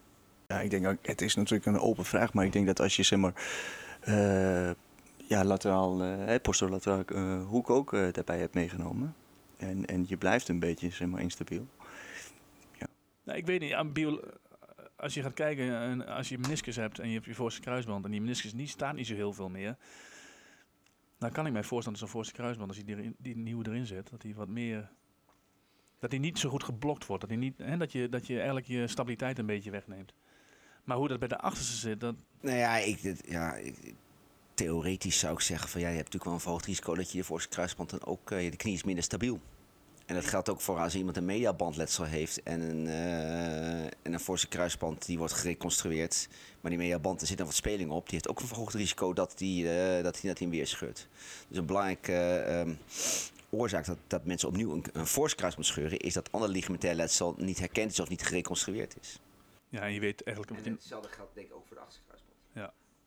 [0.47, 2.95] Ja, ik denk ook, het is natuurlijk een open vraag, maar ik denk dat als
[2.95, 3.33] je zeg maar,
[5.27, 9.15] ja, lateraal, eh posterolateral eh, hoek ook eh, daarbij hebt meegenomen.
[9.57, 11.67] En, en je blijft een beetje zeg maar, instabiel.
[13.23, 13.93] Nou, ik weet niet, aan
[14.95, 18.05] als je gaat kijken, en als je meniscus hebt en je hebt je voorste kruisband
[18.05, 19.77] en die meniscus niet, staat niet zo heel veel meer.
[21.17, 23.85] Dan kan ik mij voorstellen dat zo'n voorste kruisband, als je die, die nieuwe erin
[23.85, 24.89] zet, dat die wat meer,
[25.99, 27.21] dat die niet zo goed geblokt wordt.
[27.21, 30.13] Dat, die niet, hè, dat, je, dat je eigenlijk je stabiliteit een beetje wegneemt.
[30.89, 33.57] Maar hoe dat bij de achterste zit, dat, Nou ja, ik, ja
[34.53, 37.17] theoretisch zou ik zeggen van ja, je hebt natuurlijk wel een verhoogd risico dat je
[37.17, 39.39] je voorste kruisband dan ook, eh, de knie is minder stabiel.
[40.05, 44.19] En dat geldt ook voor als iemand een mediabandletsel heeft en een, eh en een
[44.19, 46.27] voorste kruisband die wordt gereconstrueerd.
[46.61, 48.03] Maar die mediaband, er zit nog wat speling op.
[48.03, 51.07] Die heeft ook een verhoogd risico dat die, eh, dat die, dat hem weer scheurt.
[51.47, 52.73] Dus een belangrijke eh, ehm,
[53.49, 55.99] oorzaak dat, dat mensen opnieuw een, een voorste kruisband scheuren...
[55.99, 59.19] is dat ander ligamentair letsel niet herkend is of niet gereconstrueerd is.
[59.69, 62.37] Ja, en je weet eigenlijk in- hetzelfde geldt denk ik ook voor de achterkruisband.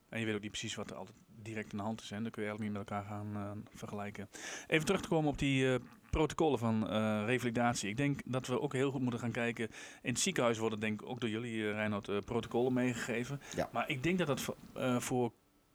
[0.08, 2.10] En je weet ook niet precies wat er altijd direct aan de hand is.
[2.10, 2.22] Hè?
[2.22, 4.28] Dan kun je eigenlijk niet met elkaar gaan eh, vergelijken.
[4.66, 7.88] Even terug te komen op die eh, protocollen van eh, revalidatie.
[7.88, 9.68] Ik denk dat we ook heel goed moeten gaan kijken.
[10.02, 13.40] In het ziekenhuis worden denk ik ook door jullie, uh, Reinhard, eh, protocollen meegegeven.
[13.56, 13.68] Ja.
[13.72, 15.32] Maar ik denk dat dat voor, eh, voor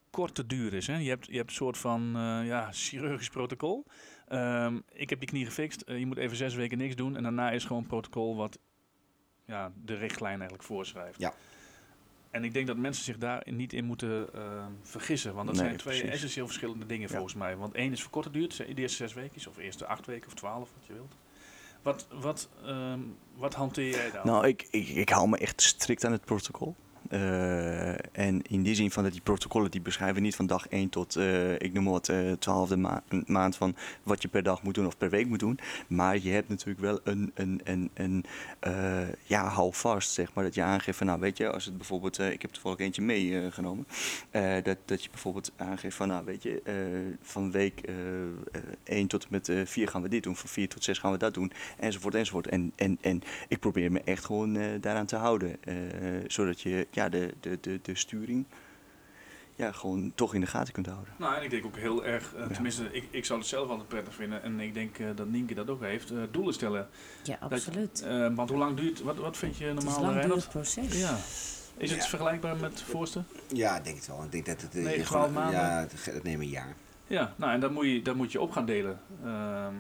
[0.10, 0.88] korte duur is.
[0.88, 0.98] Hè?
[0.98, 3.86] Je, hebt, je hebt een soort van eh, ja, chirurgisch protocol.
[4.28, 5.84] Ehm, ik heb die knie gefixt.
[5.86, 7.16] Je moet even zes weken niks doen.
[7.16, 8.60] En daarna is gewoon een protocol wat
[9.48, 11.20] ja, de richtlijn eigenlijk voorschrijft.
[11.20, 11.34] Ja.
[12.32, 15.34] En ik denk dat mensen zich daar niet in moeten eh, vergissen.
[15.34, 16.14] Want dat Nee, zijn twee precies.
[16.16, 17.14] essentieel verschillende dingen Ja.
[17.14, 17.56] volgens mij.
[17.58, 20.28] Want één is voor korte duur, de eerste zes weken, of de eerste acht weken
[20.28, 21.16] of twaalf, wat je wilt.
[21.82, 23.00] Wat, wat, ehm,
[23.36, 24.26] wat hanteer jij dan?
[24.26, 26.76] Nou, ik, ik, ik hou me echt strikt aan het protocol.
[27.10, 30.90] Eh, en in die zin van dat die protocollen die beschrijven niet van dag 1
[30.90, 34.64] tot, eh, ik noem maar wat, eh, twaalfde ma maand van wat je per dag
[34.64, 35.60] moet doen of per week moet doen.
[35.88, 38.26] Maar je hebt natuurlijk wel een, een, een, een
[39.24, 40.44] ja, hou vast, zeg maar.
[40.44, 43.88] Dat je aangeeft van, nou weet je, als het bijvoorbeeld, ik heb toevallig eentje meegenomen.
[44.64, 46.62] dat, dat je bijvoorbeeld aangeeft van, nou weet je,
[47.22, 47.96] van week eh
[48.84, 50.36] 1 tot met 4 gaan we dit doen.
[50.36, 51.52] Van 4 tot 6 gaan we dat doen.
[51.80, 52.48] Enzovoort, enzovoort.
[52.48, 55.56] En, en, en ik probeer me echt gewoon daaraan te houden.
[56.28, 58.46] zodat je ja, de, de, de, de sturing
[59.56, 61.14] ja, gewoon toch in de gaten kunt houden.
[61.18, 63.88] Nou, en ik denk ook heel erg, eh, tenminste, ik, ik zou het zelf altijd
[63.88, 64.44] prettig vinden.
[64.44, 66.12] En ik denk eh, dat Nienke dat ook heeft.
[66.12, 66.88] eh, doelen stellen.
[67.24, 68.06] Ja, Dat- absoluut.
[68.36, 70.50] want hoe lang duurt, wat, wat vind je het is normaal, een langdurig Reinhard?
[70.52, 71.00] proces.
[71.00, 71.18] Ja.
[71.78, 72.08] Is het Ja.
[72.10, 73.26] vergelijkbaar met Voorsten?
[73.48, 74.24] Ja, ik denk het wel.
[74.24, 74.74] Ik denk dat het...
[74.74, 75.60] Negen, gewoon- maanden?
[75.60, 76.76] Ja, het- dat neemt een jaar.
[77.08, 79.00] Ja, nou en dat moet je, dat moet je op gaan delen.
[79.24, 79.74] ehm,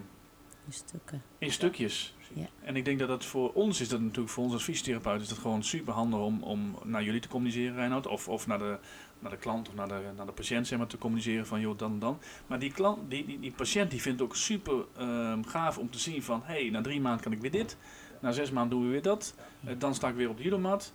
[0.65, 1.21] In stukken.
[1.37, 2.15] in stukjes.
[2.33, 2.45] Ja.
[2.63, 5.27] En ik denk dat dat voor ons is dat natuurlijk, voor ons als fysiotherapeut is
[5.27, 8.07] dat gewoon super handig om, om naar jullie te communiceren, Reinhard.
[8.07, 8.77] Of, of naar, de,
[9.19, 11.77] naar de klant of naar de, naar de patiënt zeg maar, te communiceren van joh,
[11.77, 12.19] dan en dan.
[12.47, 15.89] Maar die, klant, die, die, die patiënt die vindt het ook super ehm, gaaf om
[15.89, 17.77] te zien van hé, hey, na drie maanden kan ik weer dit.
[18.21, 19.35] Na zes maanden doen we weer dat.
[19.65, 20.93] Eh, dan sta ik weer op de judomat.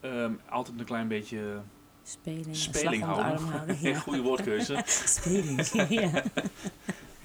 [0.00, 1.60] Ehm, altijd een klein beetje
[2.02, 2.46] Speling.
[2.46, 3.76] een speling arm houden.
[3.88, 3.98] Ja.
[3.98, 4.82] goede woordkeuze.
[4.86, 5.88] Speling.
[5.88, 6.22] ja.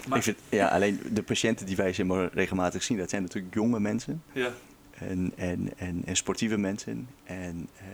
[0.08, 3.54] Maar- Ik vind, ja, alleen de patiënten die wij zeg regelmatig zien, dat zijn natuurlijk
[3.54, 4.24] jonge mensen.
[4.32, 4.52] Ja.
[4.98, 7.08] en, en, en, en sportieve mensen.
[7.24, 7.86] En eh,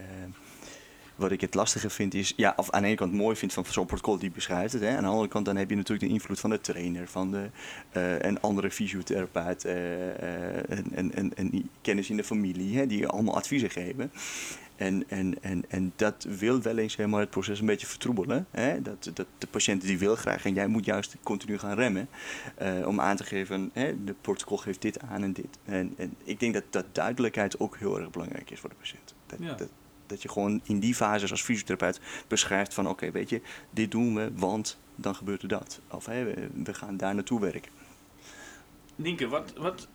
[1.15, 3.65] wat ik het lastige vind is, ja, of aan de ene kant mooi vind van
[3.65, 4.81] zo'n protocol die beschrijft het.
[4.81, 7.31] Hè, aan de andere kant dan heb je natuurlijk de invloed van de trainer, van
[7.31, 7.49] de
[7.91, 12.87] eh, een andere fysiotherapeut, eh, eh, en, en, en, en kennis in de familie, hè,
[12.87, 14.11] die allemaal adviezen geven.
[14.75, 18.47] En, en, en, en dat wil wel eens zeg maar, het proces een beetje vertroebelen.
[18.51, 18.81] Hè?
[18.81, 22.07] Dat, dat de patiënt die wil graag en jij moet juist continu gaan remmen.
[22.55, 25.57] eh, om aan te geven, hè, de protocol geeft dit aan en dit.
[25.65, 29.15] En, en ik denk dat, dat duidelijkheid ook heel erg belangrijk is voor de patiënt.
[29.25, 29.53] Dat, Ja.
[29.53, 29.69] dat,
[30.07, 34.15] dat je gewoon in die fase als fysiotherapeut beschrijft van oké, weet je, dit doen
[34.15, 35.79] we, want dan gebeurt er dat.
[35.91, 37.71] Of hè, we, we gaan daar naartoe werken.
[38.95, 39.87] Nienke, wat, wat,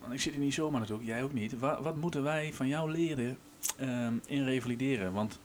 [0.00, 1.58] want ik zit hier niet zomaar natuurlijk, jij ook niet.
[1.58, 3.38] Wat, wat moeten wij van jou leren
[3.76, 5.12] ehm, in revalideren?
[5.12, 5.38] Want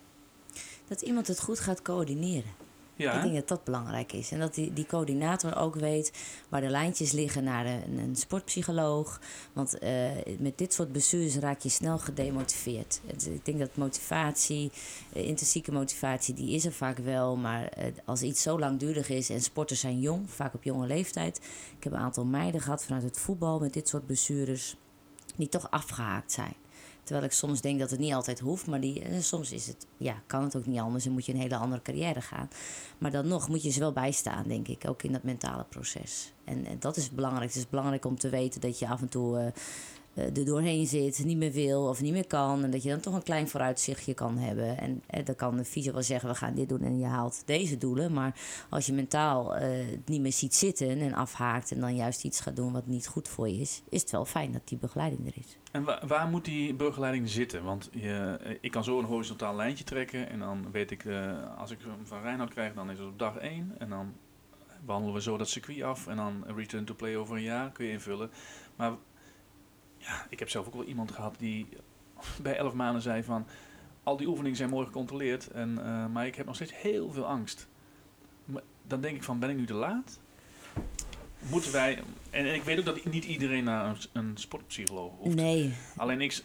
[0.87, 2.51] Dat iemand het goed gaat coördineren.
[2.95, 4.31] ja, Ik denk dat dat belangrijk is.
[4.31, 6.11] En dat die, die coördinator ook weet
[6.49, 9.21] waar de lijntjes liggen naar een, een sportpsycholoog.
[9.53, 10.09] Want eh,
[10.39, 13.01] met dit soort blessures raak je snel gedemotiveerd.
[13.25, 14.71] Ik denk dat motivatie,
[15.13, 17.35] eh, intrinsieke motivatie, die is er vaak wel.
[17.35, 21.37] Maar eh, als iets zo langdurig is en sporters zijn jong, vaak op jonge leeftijd.
[21.77, 24.75] Ik heb een aantal meiden gehad vanuit het voetbal met dit soort blessures.
[25.35, 26.53] Die toch afgehaakt zijn.
[27.05, 29.85] Terwijl ik soms denk dat het niet altijd hoeft, maar die, eh, soms is het,
[29.97, 32.49] ja, kan het ook niet anders en moet je een hele andere carrière gaan.
[32.97, 36.33] Maar dan nog moet je ze wel bijstaan, denk ik, ook in dat mentale proces.
[36.43, 37.47] En, en dat is belangrijk.
[37.47, 39.51] Het is belangrijk om te weten dat je af en toe eh,
[40.15, 42.63] er doorheen zit, niet meer wil of niet meer kan.
[42.63, 44.77] En dat je dan toch een klein vooruitzichtje kan hebben.
[44.77, 47.41] En eh, dan kan de fysio wel zeggen, we gaan dit doen en je haalt
[47.45, 48.13] deze doelen.
[48.13, 48.39] Maar
[48.69, 49.69] als je mentaal eh,
[50.05, 53.27] niet meer ziet zitten en afhaakt en dan juist iets gaat doen wat niet goed
[53.27, 55.57] voor je is, is het wel fijn dat die begeleiding er is.
[55.71, 57.63] en wa- waar moet die begeleiding zitten?
[57.63, 61.57] Want je, eh, ik kan zo een horizontaal lijntje trekken en dan weet ik, eh,
[61.57, 63.71] als ik hem van Reinhard krijg, dan is het op dag 1.
[63.77, 64.13] En dan
[64.85, 67.85] wandelen we zo dat circuit af en dan return to play over een jaar kun
[67.85, 68.29] je invullen.
[68.75, 68.91] Maar
[70.05, 71.67] ja, ik heb zelf ook wel iemand gehad die
[72.41, 73.45] bij 11 maanden zei van,
[74.03, 77.25] al die oefeningen zijn mooi gecontroleerd, en, eh, maar ik heb nog steeds heel veel
[77.25, 77.67] angst.
[78.45, 80.19] Maar dan denk ik van, ben ik nu te laat?
[81.49, 85.35] Moeten wij, en ik weet ook dat niet iedereen naar een, een sportpsycholoog hoeft.
[85.35, 86.43] Nee, Alleen ik.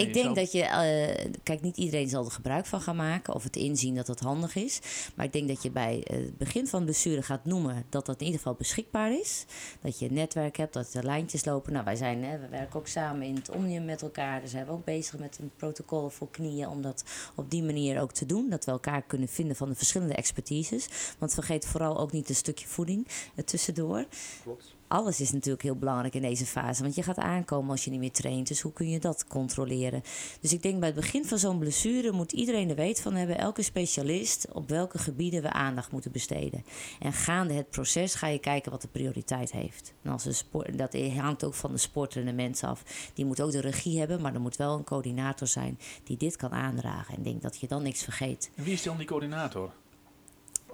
[0.00, 3.42] Ik denk dat je, eh, kijk, niet iedereen zal er gebruik van gaan maken of
[3.42, 4.80] het inzien dat dat handig is.
[5.14, 8.24] Maar ik denk dat je bij het begin van blessure gaat noemen dat dat in
[8.24, 9.44] ieder geval beschikbaar is.
[9.80, 11.72] Dat je een netwerk hebt, dat er lijntjes lopen.
[11.72, 14.40] Nou, wij zijn, hè, we werken ook samen in het Omnium met elkaar.
[14.40, 18.00] Dus zijn we ook bezig met een protocol voor knieën om dat op die manier
[18.00, 18.48] ook te doen.
[18.48, 20.88] Dat we elkaar kunnen vinden van de verschillende expertises.
[21.18, 24.04] Want vergeet vooral ook niet een stukje voeding eh, tussendoor
[24.42, 24.74] Klopt.
[24.90, 26.82] Alles is natuurlijk heel belangrijk in deze fase.
[26.82, 28.48] Want je gaat aankomen als je niet meer traint.
[28.48, 30.02] Dus hoe kun je dat controleren?
[30.40, 33.38] Dus ik denk bij het begin van zo'n blessure moet iedereen er weet van hebben.
[33.38, 36.64] Elke specialist op welke gebieden we aandacht moeten besteden.
[37.00, 39.92] En gaande het proces ga je kijken wat de prioriteit heeft.
[40.02, 43.10] En als een sport, dat hangt ook van de sporter en de mensen af.
[43.14, 46.36] Die moet ook de regie hebben, maar er moet wel een coördinator zijn die dit
[46.36, 47.14] kan aandragen.
[47.14, 48.50] En ik denk dat je dan niks vergeet.
[48.54, 49.72] En wie is dan die coördinator?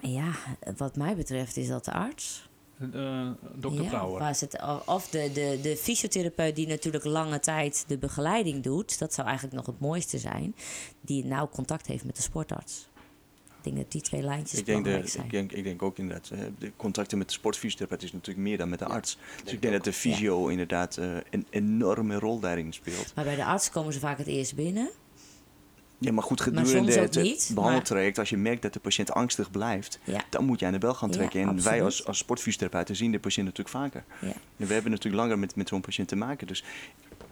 [0.00, 0.32] Ja,
[0.76, 2.48] wat mij betreft is dat de arts.
[3.55, 4.24] Dokter Ja, Brouwer.
[4.27, 8.99] het- of de, de, de fysiotherapeut die natuurlijk lange tijd de begeleiding doet.
[8.99, 10.55] Dat zou eigenlijk nog het mooiste zijn.
[11.01, 12.89] Die nauw contact heeft met de sportarts.
[13.47, 15.24] Ik denk dat die twee lijntjes Ik denk, de, belangrijk zijn.
[15.24, 18.68] ik, denk, ik denk ook inderdaad, de contacten met de sportfysiotherapeut is natuurlijk meer dan
[18.68, 19.18] met de arts.
[19.45, 23.12] Dus ik denk dat de fysio inderdaad eh, een enorme rol daarin speelt.
[23.14, 24.91] Maar bij de arts komen ze vaak het eerst binnen.
[25.99, 29.51] Ja, maar goed, gedurende het eh, niet, behandeltraject, als je merkt dat de patiënt angstig
[29.51, 30.20] blijft, Ja.
[30.30, 31.40] dan moet je aan de bel gaan Ja, trekken.
[31.40, 34.05] en wij als, als sportfysiotherapeuten zien de patiënt natuurlijk vaker.
[34.20, 34.32] Ja.
[34.57, 36.47] En we hebben natuurlijk langer met, met zo'n patiënt te maken.
[36.47, 36.64] Dus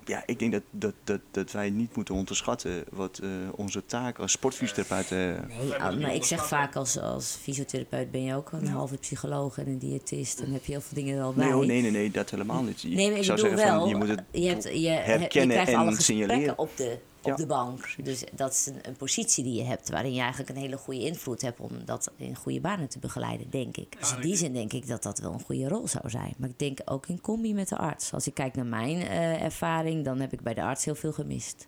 [0.04, 4.18] ja, ik denk dat, dat, dat, dat wij niet moeten onderschatten wat eh, onze taak
[4.18, 5.48] als sportfysiotherapeuten...
[5.58, 9.58] Nee, al- maar ik zeg vaak als, als fysiotherapeut ben je ook een halve psycholoog
[9.58, 10.38] en een diëtist.
[10.38, 11.46] Dan heb je heel veel dingen al bij.
[11.48, 12.80] Nee, nee, nee, nee, dat helemaal niet.
[12.80, 15.56] Je- Nee, maar ik zou zeggen wel, van, je moet het je, hebt, je, herkennen
[15.56, 16.58] je en alle signaleren.
[16.58, 17.94] op de, op Ja, de bank.
[18.02, 21.04] Dus dat is een, een positie die je hebt waarin je eigenlijk een hele goede
[21.04, 23.96] invloed hebt om dat in goede banen te begeleiden, denk ik.
[24.00, 26.34] Dus in die zin denk ik dat dat wel een goede rol zou zijn.
[26.38, 28.12] Maar ik denk ook in combi met de arts.
[28.12, 31.12] Als ik kijk naar mijn eh, ervaring, dan heb ik bij de arts heel veel
[31.12, 31.66] gemist.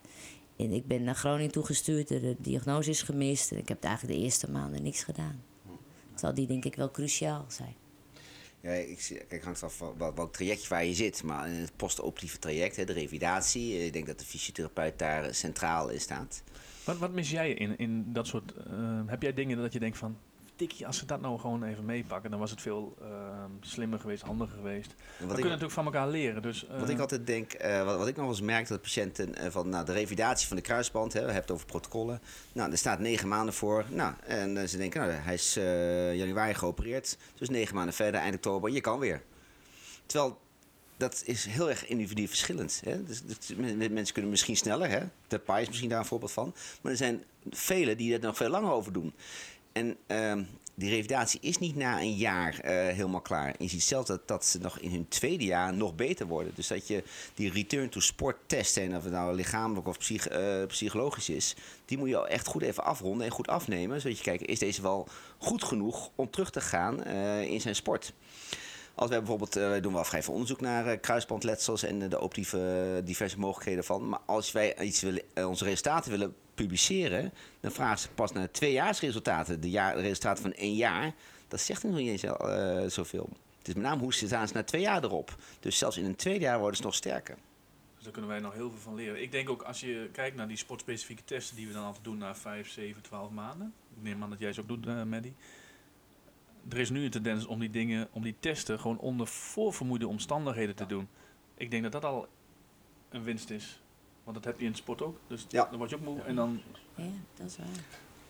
[0.57, 3.51] En ik ben naar Groningen toegestuurd, de, de diagnose is gemist.
[3.51, 5.43] En ik heb eigenlijk de eerste maanden niks gedaan.
[6.13, 7.75] Terwijl die denk ik wel cruciaal zijn.
[8.61, 11.23] Ja, ik, kijk, hangt af van wel- welk traject waar je zit.
[11.23, 15.23] Maar in het postoperatieve traject, hè, de revalidatie, eh, ik denk dat de fysiotherapeut daar
[15.23, 16.43] eh, centraal in staat.
[16.83, 18.53] Wat, wat mis jij in, in dat soort...
[18.53, 20.17] eh, heb jij dingen dat je denkt van...
[20.57, 23.07] Tikkie, als ze dat nou gewoon even meepakken, dan was het veel eh,
[23.61, 24.93] slimmer geweest, handiger geweest.
[25.17, 26.41] We kunnen natuurlijk van elkaar leren.
[26.41, 28.81] Dus, eh, wat ik altijd denk, eh, wat, wat ik nog wel eens merk, dat
[28.81, 32.21] patiënten eh, van nou, de revalidatie van de kruisband, hè, we hebben het over protocollen.
[32.53, 33.85] Nou, er staat negen maanden voor.
[33.89, 35.53] Nou, en ze denken, nou, hij is
[36.17, 37.17] januari geopereerd.
[37.35, 39.21] Dus negen maanden verder, eind oktober, je kan weer.
[40.05, 40.39] Terwijl
[40.97, 42.81] dat is heel erg individueel verschillend.
[42.85, 43.03] Hè?
[43.03, 44.99] Dus, dus men- men- mensen kunnen misschien sneller, hè?
[45.27, 46.53] de PAI is misschien daar een voorbeeld van.
[46.81, 49.13] Maar er zijn velen die er nog veel langer over doen.
[49.77, 50.43] En ehm,
[50.75, 53.55] die revalidatie is niet na een jaar eh, helemaal klaar.
[53.59, 56.51] Je ziet zelfs dat, dat ze nog in hun tweede jaar nog beter worden.
[56.55, 57.03] Dus dat je
[57.33, 61.55] die return to sport testen, en of het nou lichamelijk of psych- eh, psychologisch is,
[61.85, 64.01] die moet je al echt goed even afronden en goed afnemen.
[64.01, 65.07] Zodat je kijkt, is deze wel
[65.37, 68.13] goed genoeg om terug te gaan eh, in zijn sport?
[68.95, 73.39] Als wij bijvoorbeeld, wij doen wel vrij veel onderzoek naar kruisbandletsels en de optieve diverse
[73.39, 74.09] mogelijkheden van.
[74.09, 79.61] Maar als wij iets willen, onze resultaten willen publiceren, dan vragen ze pas naar tweejaarsresultaten.
[79.61, 81.13] De, jaar, de resultaten van één jaar,
[81.47, 83.29] dat zegt nog niet eens eh, zoveel.
[83.57, 85.35] Het is met name hoe ze staan ze na twee jaar erop.
[85.59, 87.37] Dus zelfs in een tweede jaar worden ze nog sterker.
[87.95, 89.21] Dus daar kunnen wij nog heel veel van leren.
[89.21, 92.17] Ik denk ook als je kijkt naar die sportspecifieke testen die we dan altijd doen
[92.17, 93.73] na 5, 7, 12 maanden.
[93.95, 95.33] Ik neem aan dat jij ze ook doet, eh Maddie.
[96.69, 100.75] Er is nu een tendens om die dingen, om die testen gewoon onder voorvermoeide omstandigheden
[100.75, 101.07] te doen.
[101.55, 102.27] Ik denk dat dat al
[103.09, 103.81] een winst is.
[104.27, 105.17] Want dat heb je in het sport ook.
[105.27, 105.65] Dus Ja.
[105.69, 106.21] dan word je ook moe.
[106.21, 106.61] En dan,
[106.95, 107.03] Ja,
[107.35, 107.67] dat is waar.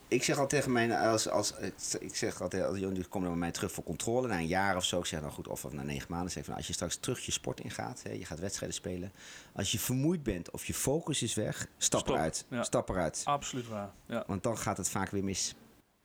[0.10, 1.54] Ik zeg al tegen mijn, als, als,
[2.00, 4.84] ik zeg altijd, als jullie komen bij mij terug voor controle na een jaar of
[4.84, 5.00] zo.
[5.00, 6.32] Ik zeg nou goed, of na negen maanden.
[6.32, 9.12] Zeg ik van, als je straks terug je sport ingaat, hè, je gaat wedstrijden spelen.
[9.54, 12.45] Als je vermoeid bent of je focus is weg, stap Stop, eruit.
[12.50, 12.64] ja.
[12.64, 13.22] Stap eruit.
[13.24, 13.91] absoluut waar.
[14.06, 14.24] Ja.
[14.28, 15.56] Want dan gaat het vaak weer mis.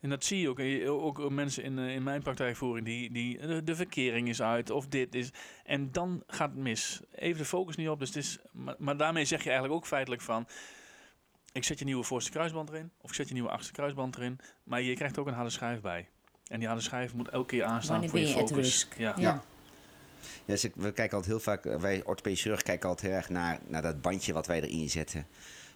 [0.03, 0.59] En dat zie je ook.
[0.59, 4.41] En je- Ook mensen in, eh, in mijn praktijkvoering die, die de, de verkering is
[4.41, 5.29] uit of dit is.
[5.65, 7.01] En dan gaat het mis.
[7.15, 7.99] Even de focus niet op.
[7.99, 10.47] Dus het is, maar, maar daarmee zeg je eigenlijk ook feitelijk van.
[11.51, 12.91] Ik zet je nieuwe voorste kruisband erin.
[13.01, 14.39] Of ik zet je nieuwe achterste kruisband erin.
[14.63, 16.07] Maar je krijgt ook een harde schijf bij.
[16.47, 18.65] En die harde schijf moet elke keer aanstaan Wanneer voor ben je je at focus.
[18.65, 18.97] risk?
[18.97, 19.13] Ja.
[19.17, 19.43] Ja.
[20.45, 23.17] Ja, dus ik- we kijken altijd heel vaak, eh, wij orthopedische chirurgen kijken altijd heel
[23.17, 25.27] erg naar, naar dat bandje wat wij erin zetten.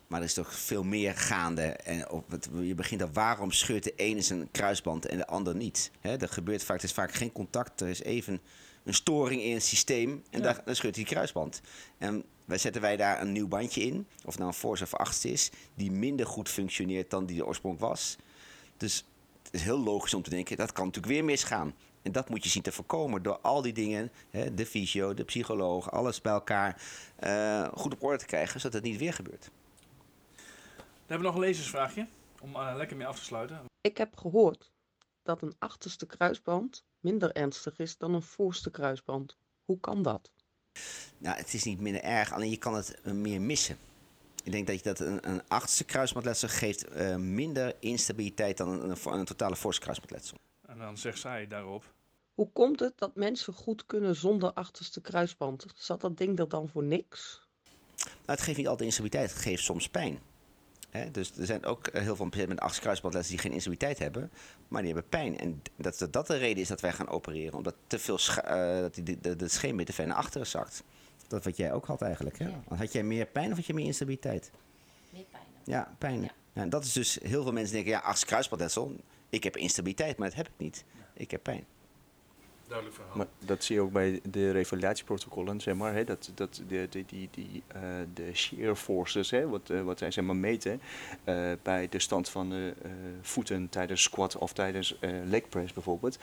[0.07, 1.61] Maar er is toch veel meer gaande.
[1.61, 5.55] En op het, je begint dan, waarom scheurt de ene zijn kruisband en de ander
[5.55, 5.91] niet?
[5.99, 8.39] Hè, er gebeurt vaak, er is vaak geen contact, er is even
[8.83, 10.45] een storing in het systeem en Ja.
[10.45, 11.61] daar, dan scheurt die kruisband.
[11.97, 15.25] En wij zetten wij daar een nieuw bandje in, of nou een force of 8
[15.25, 18.17] is, die minder goed functioneert dan die de oorsprong was.
[18.77, 19.05] Dus
[19.43, 21.73] het is heel logisch om te denken, dat kan natuurlijk weer misgaan.
[22.01, 25.23] En dat moet je zien te voorkomen door al die dingen, hè, de fysio, de
[25.23, 26.81] psycholoog, alles bij elkaar
[27.15, 29.49] eh, goed op orde te krijgen, zodat het niet weer gebeurt.
[31.07, 32.07] Dan hebben we nog een lezersvraagje.
[32.41, 33.65] Om eh, lekker mee af te sluiten.
[33.81, 34.71] Ik heb gehoord
[35.23, 39.37] dat een achterste kruisband minder ernstig is dan een voorste kruisband.
[39.65, 40.31] Hoe kan dat?
[41.17, 43.77] Nou, het is niet minder erg, alleen je kan het eh, meer missen.
[44.43, 48.89] Ik denk dat, je dat een, een achterste kruisbandletsel geeft eh, minder instabiliteit dan een,
[48.89, 50.37] een, een totale forse kruisbandletsel.
[50.65, 51.93] En dan zegt zij daarop.
[52.33, 55.65] Hoe komt het dat mensen goed kunnen zonder achterste kruisband?
[55.75, 57.47] Zat dat ding er dan voor niks?
[58.03, 60.19] Nou, het geeft niet altijd instabiliteit, het geeft soms pijn.
[60.89, 64.31] Hè, dus er zijn ook eh, heel veel patiënten met kruisbandletsel die geen instabiliteit hebben,
[64.67, 65.37] maar die hebben pijn.
[65.37, 68.79] En dat dat, dat de reden is dat wij gaan opereren, omdat te veel eh,
[68.79, 70.83] dat die, de, de, de scheenbeen te ver naar achteren zakt.
[71.27, 72.39] Dat wat jij ook had eigenlijk.
[72.39, 72.47] Hè?
[72.47, 72.63] Ja.
[72.75, 74.51] Had jij meer pijn of had je meer instabiliteit?
[75.09, 75.43] Meer pijn.
[75.63, 76.21] Ja, pijn.
[76.21, 76.31] Ja.
[76.57, 78.95] Ja, en dat is dus, heel veel mensen denken, ja, kruisbandletsel,
[79.29, 80.83] ik heb instabiliteit, maar dat heb ik niet.
[81.13, 81.65] Ik heb pijn.
[82.67, 83.17] Duidelijk verhaal.
[83.17, 85.93] Maar dat zie je ook bij de revalidatieprotocollen, zeg maar.
[85.93, 87.81] Hè, dat, dat de, de, die, die, eh,
[88.13, 90.81] de shear forces, hè, wat, eh, wat zij zeg maar meten
[91.23, 92.91] eh, bij de stand van de eh,
[93.21, 96.17] voeten tijdens squat of tijdens eh leg press bijvoorbeeld.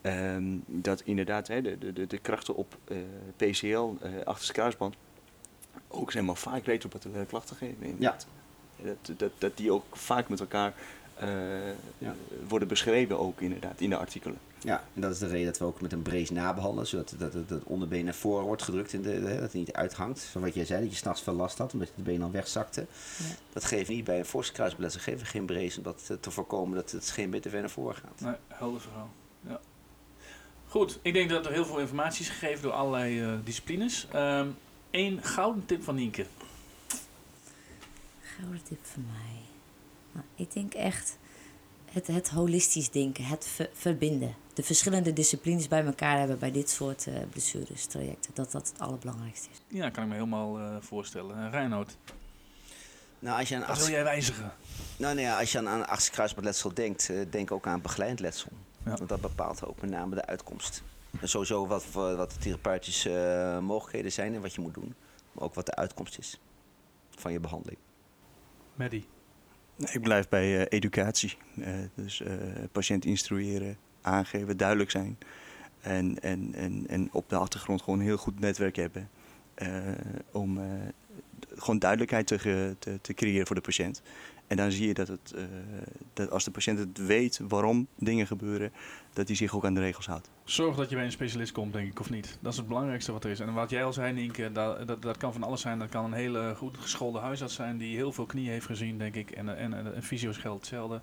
[0.00, 2.96] Ehm, dat inderdaad hè, de, de, de, de krachten op eh,
[3.36, 4.94] PCL, eh achterste kruisband,
[5.88, 7.82] ook zeg maar vaak retropaterale klachten geven.
[7.82, 8.26] inderdaad.
[8.82, 10.74] Dat, dat, dat die ook vaak met elkaar
[11.14, 11.28] eh,
[11.98, 12.14] Ja.
[12.48, 14.38] worden beschreven ook inderdaad in de artikelen.
[14.62, 17.32] Ja, en dat is de reden dat we ook met een brace nabehandelen, zodat dat,
[17.32, 20.22] dat, dat onderbeen naar voren wordt gedrukt, in de, de- dat het niet uithangt.
[20.22, 22.30] Van wat jij zei, dat je s'nachts veel last had, omdat je de been al
[22.30, 22.80] wegzakte.
[23.18, 23.24] Ja.
[23.52, 26.30] Dat geven we niet bij een forse kruisbeletsel, geven we geen brace, om dat te
[26.30, 28.20] voorkomen dat het geen te ver naar voren gaat.
[28.20, 29.10] Nee, helder verhaal.
[29.46, 29.60] Ja.
[30.68, 34.06] Goed, ik denk dat er heel veel informatie is gegeven door allerlei eh, disciplines.
[34.90, 36.26] Eén gouden tip van Nienke.
[38.22, 39.40] Gouden tip van mij.
[40.12, 41.18] Nou, ik denk echt
[41.84, 44.34] het, het holistisch denken, het ver- verbinden.
[44.60, 48.30] De verschillende disciplines bij elkaar hebben bij dit soort eh blessures, trajecten.
[48.34, 49.60] Dat dat het allerbelangrijkste is.
[49.68, 51.36] Ja, kan ik me helemaal eh, voorstellen.
[51.44, 51.96] Uh, Reinoud,
[53.18, 54.52] Nou, als je aan, wat wil jij wijzigen?
[54.96, 55.66] nou, nou ja, als je aan,
[56.74, 58.50] denkt, denk ook aan begeleid letsel.
[58.84, 58.94] Ja.
[58.96, 60.82] Want dat bepaalt ook met name de uitkomst.
[61.20, 64.94] En sowieso wat, voor- wat de therapeutische eh, mogelijkheden zijn en wat je moet doen.
[65.32, 66.40] Maar ook wat de uitkomst is
[67.10, 67.78] van je behandeling.
[68.74, 69.06] Maddie.
[69.76, 71.36] Nee, Ik blijf bij eh, educatie.
[71.60, 72.34] Eh, dus eh,
[72.72, 75.18] patiënt instrueren, aangeven, duidelijk zijn.
[75.80, 79.08] En, en, en, en op de achtergrond gewoon een heel goed netwerk hebben.
[79.54, 79.68] eh,
[80.32, 80.64] om eh,
[81.56, 84.02] gewoon duidelijkheid te, te, te creëren voor de patiënt.
[84.46, 85.42] En dan zie je dat, het, eh,
[86.12, 88.72] dat als de patiënt het weet waarom dingen gebeuren,
[89.12, 90.30] dat hij zich ook aan de regels houdt.
[90.44, 92.38] Zorg dat je bij een specialist komt, denk ik, of niet.
[92.40, 93.40] Dat is het belangrijkste wat er is.
[93.40, 95.78] En wat jij al zei, Nienke, dat, dat, dat kan van alles zijn.
[95.78, 99.14] Dat kan een hele goed geschoolde huisarts zijn die heel veel knieën heeft gezien, denk
[99.14, 99.30] ik.
[99.30, 101.00] En, en, en, en fysio's geldt hetzelfde.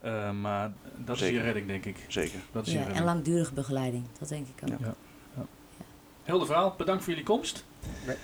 [0.00, 1.96] Eh, maar dat is je redding, denk ik.
[2.08, 2.38] Zeker.
[2.52, 4.78] Dat is je Ja, en langdurige begeleiding, dat denk ik ook.
[4.80, 4.94] Ja.
[6.22, 6.74] Helder verhaal.
[6.76, 7.64] Bedankt voor jullie komst.
[8.06, 8.16] Nee.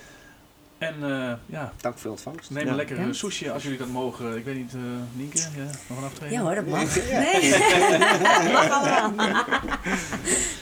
[0.77, 2.49] En eh, ja, Dank voor je ontvangst.
[2.49, 2.69] neem Ja.
[2.69, 3.13] een lekker Ja.
[3.13, 4.37] sushi als jullie dat mogen.
[4.37, 4.79] Ik weet niet, eh
[5.13, 5.45] Nienke, ja,
[5.87, 6.37] nog een aftreden?
[6.37, 6.95] Ja hoor, dat mag.
[6.95, 9.43] Nee, dat mag allemaal.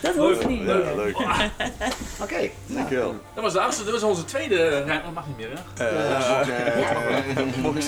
[0.01, 0.61] Dat hoeft niet.
[0.68, 1.18] Ja, leuk.
[2.22, 2.49] Oké.
[2.66, 3.16] Dankjewel.
[3.34, 4.84] Dat was de achtste, dat was onze tweede.
[4.88, 5.59] Nee, dat mag niet meer, hè?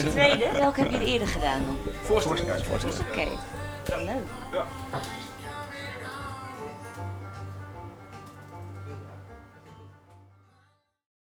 [0.09, 1.77] Tweede, welke heb je eerder gedaan dan?
[2.03, 2.31] Voorstel.
[2.31, 3.27] Oké,
[3.97, 4.07] leuk.
[4.51, 4.65] Ja.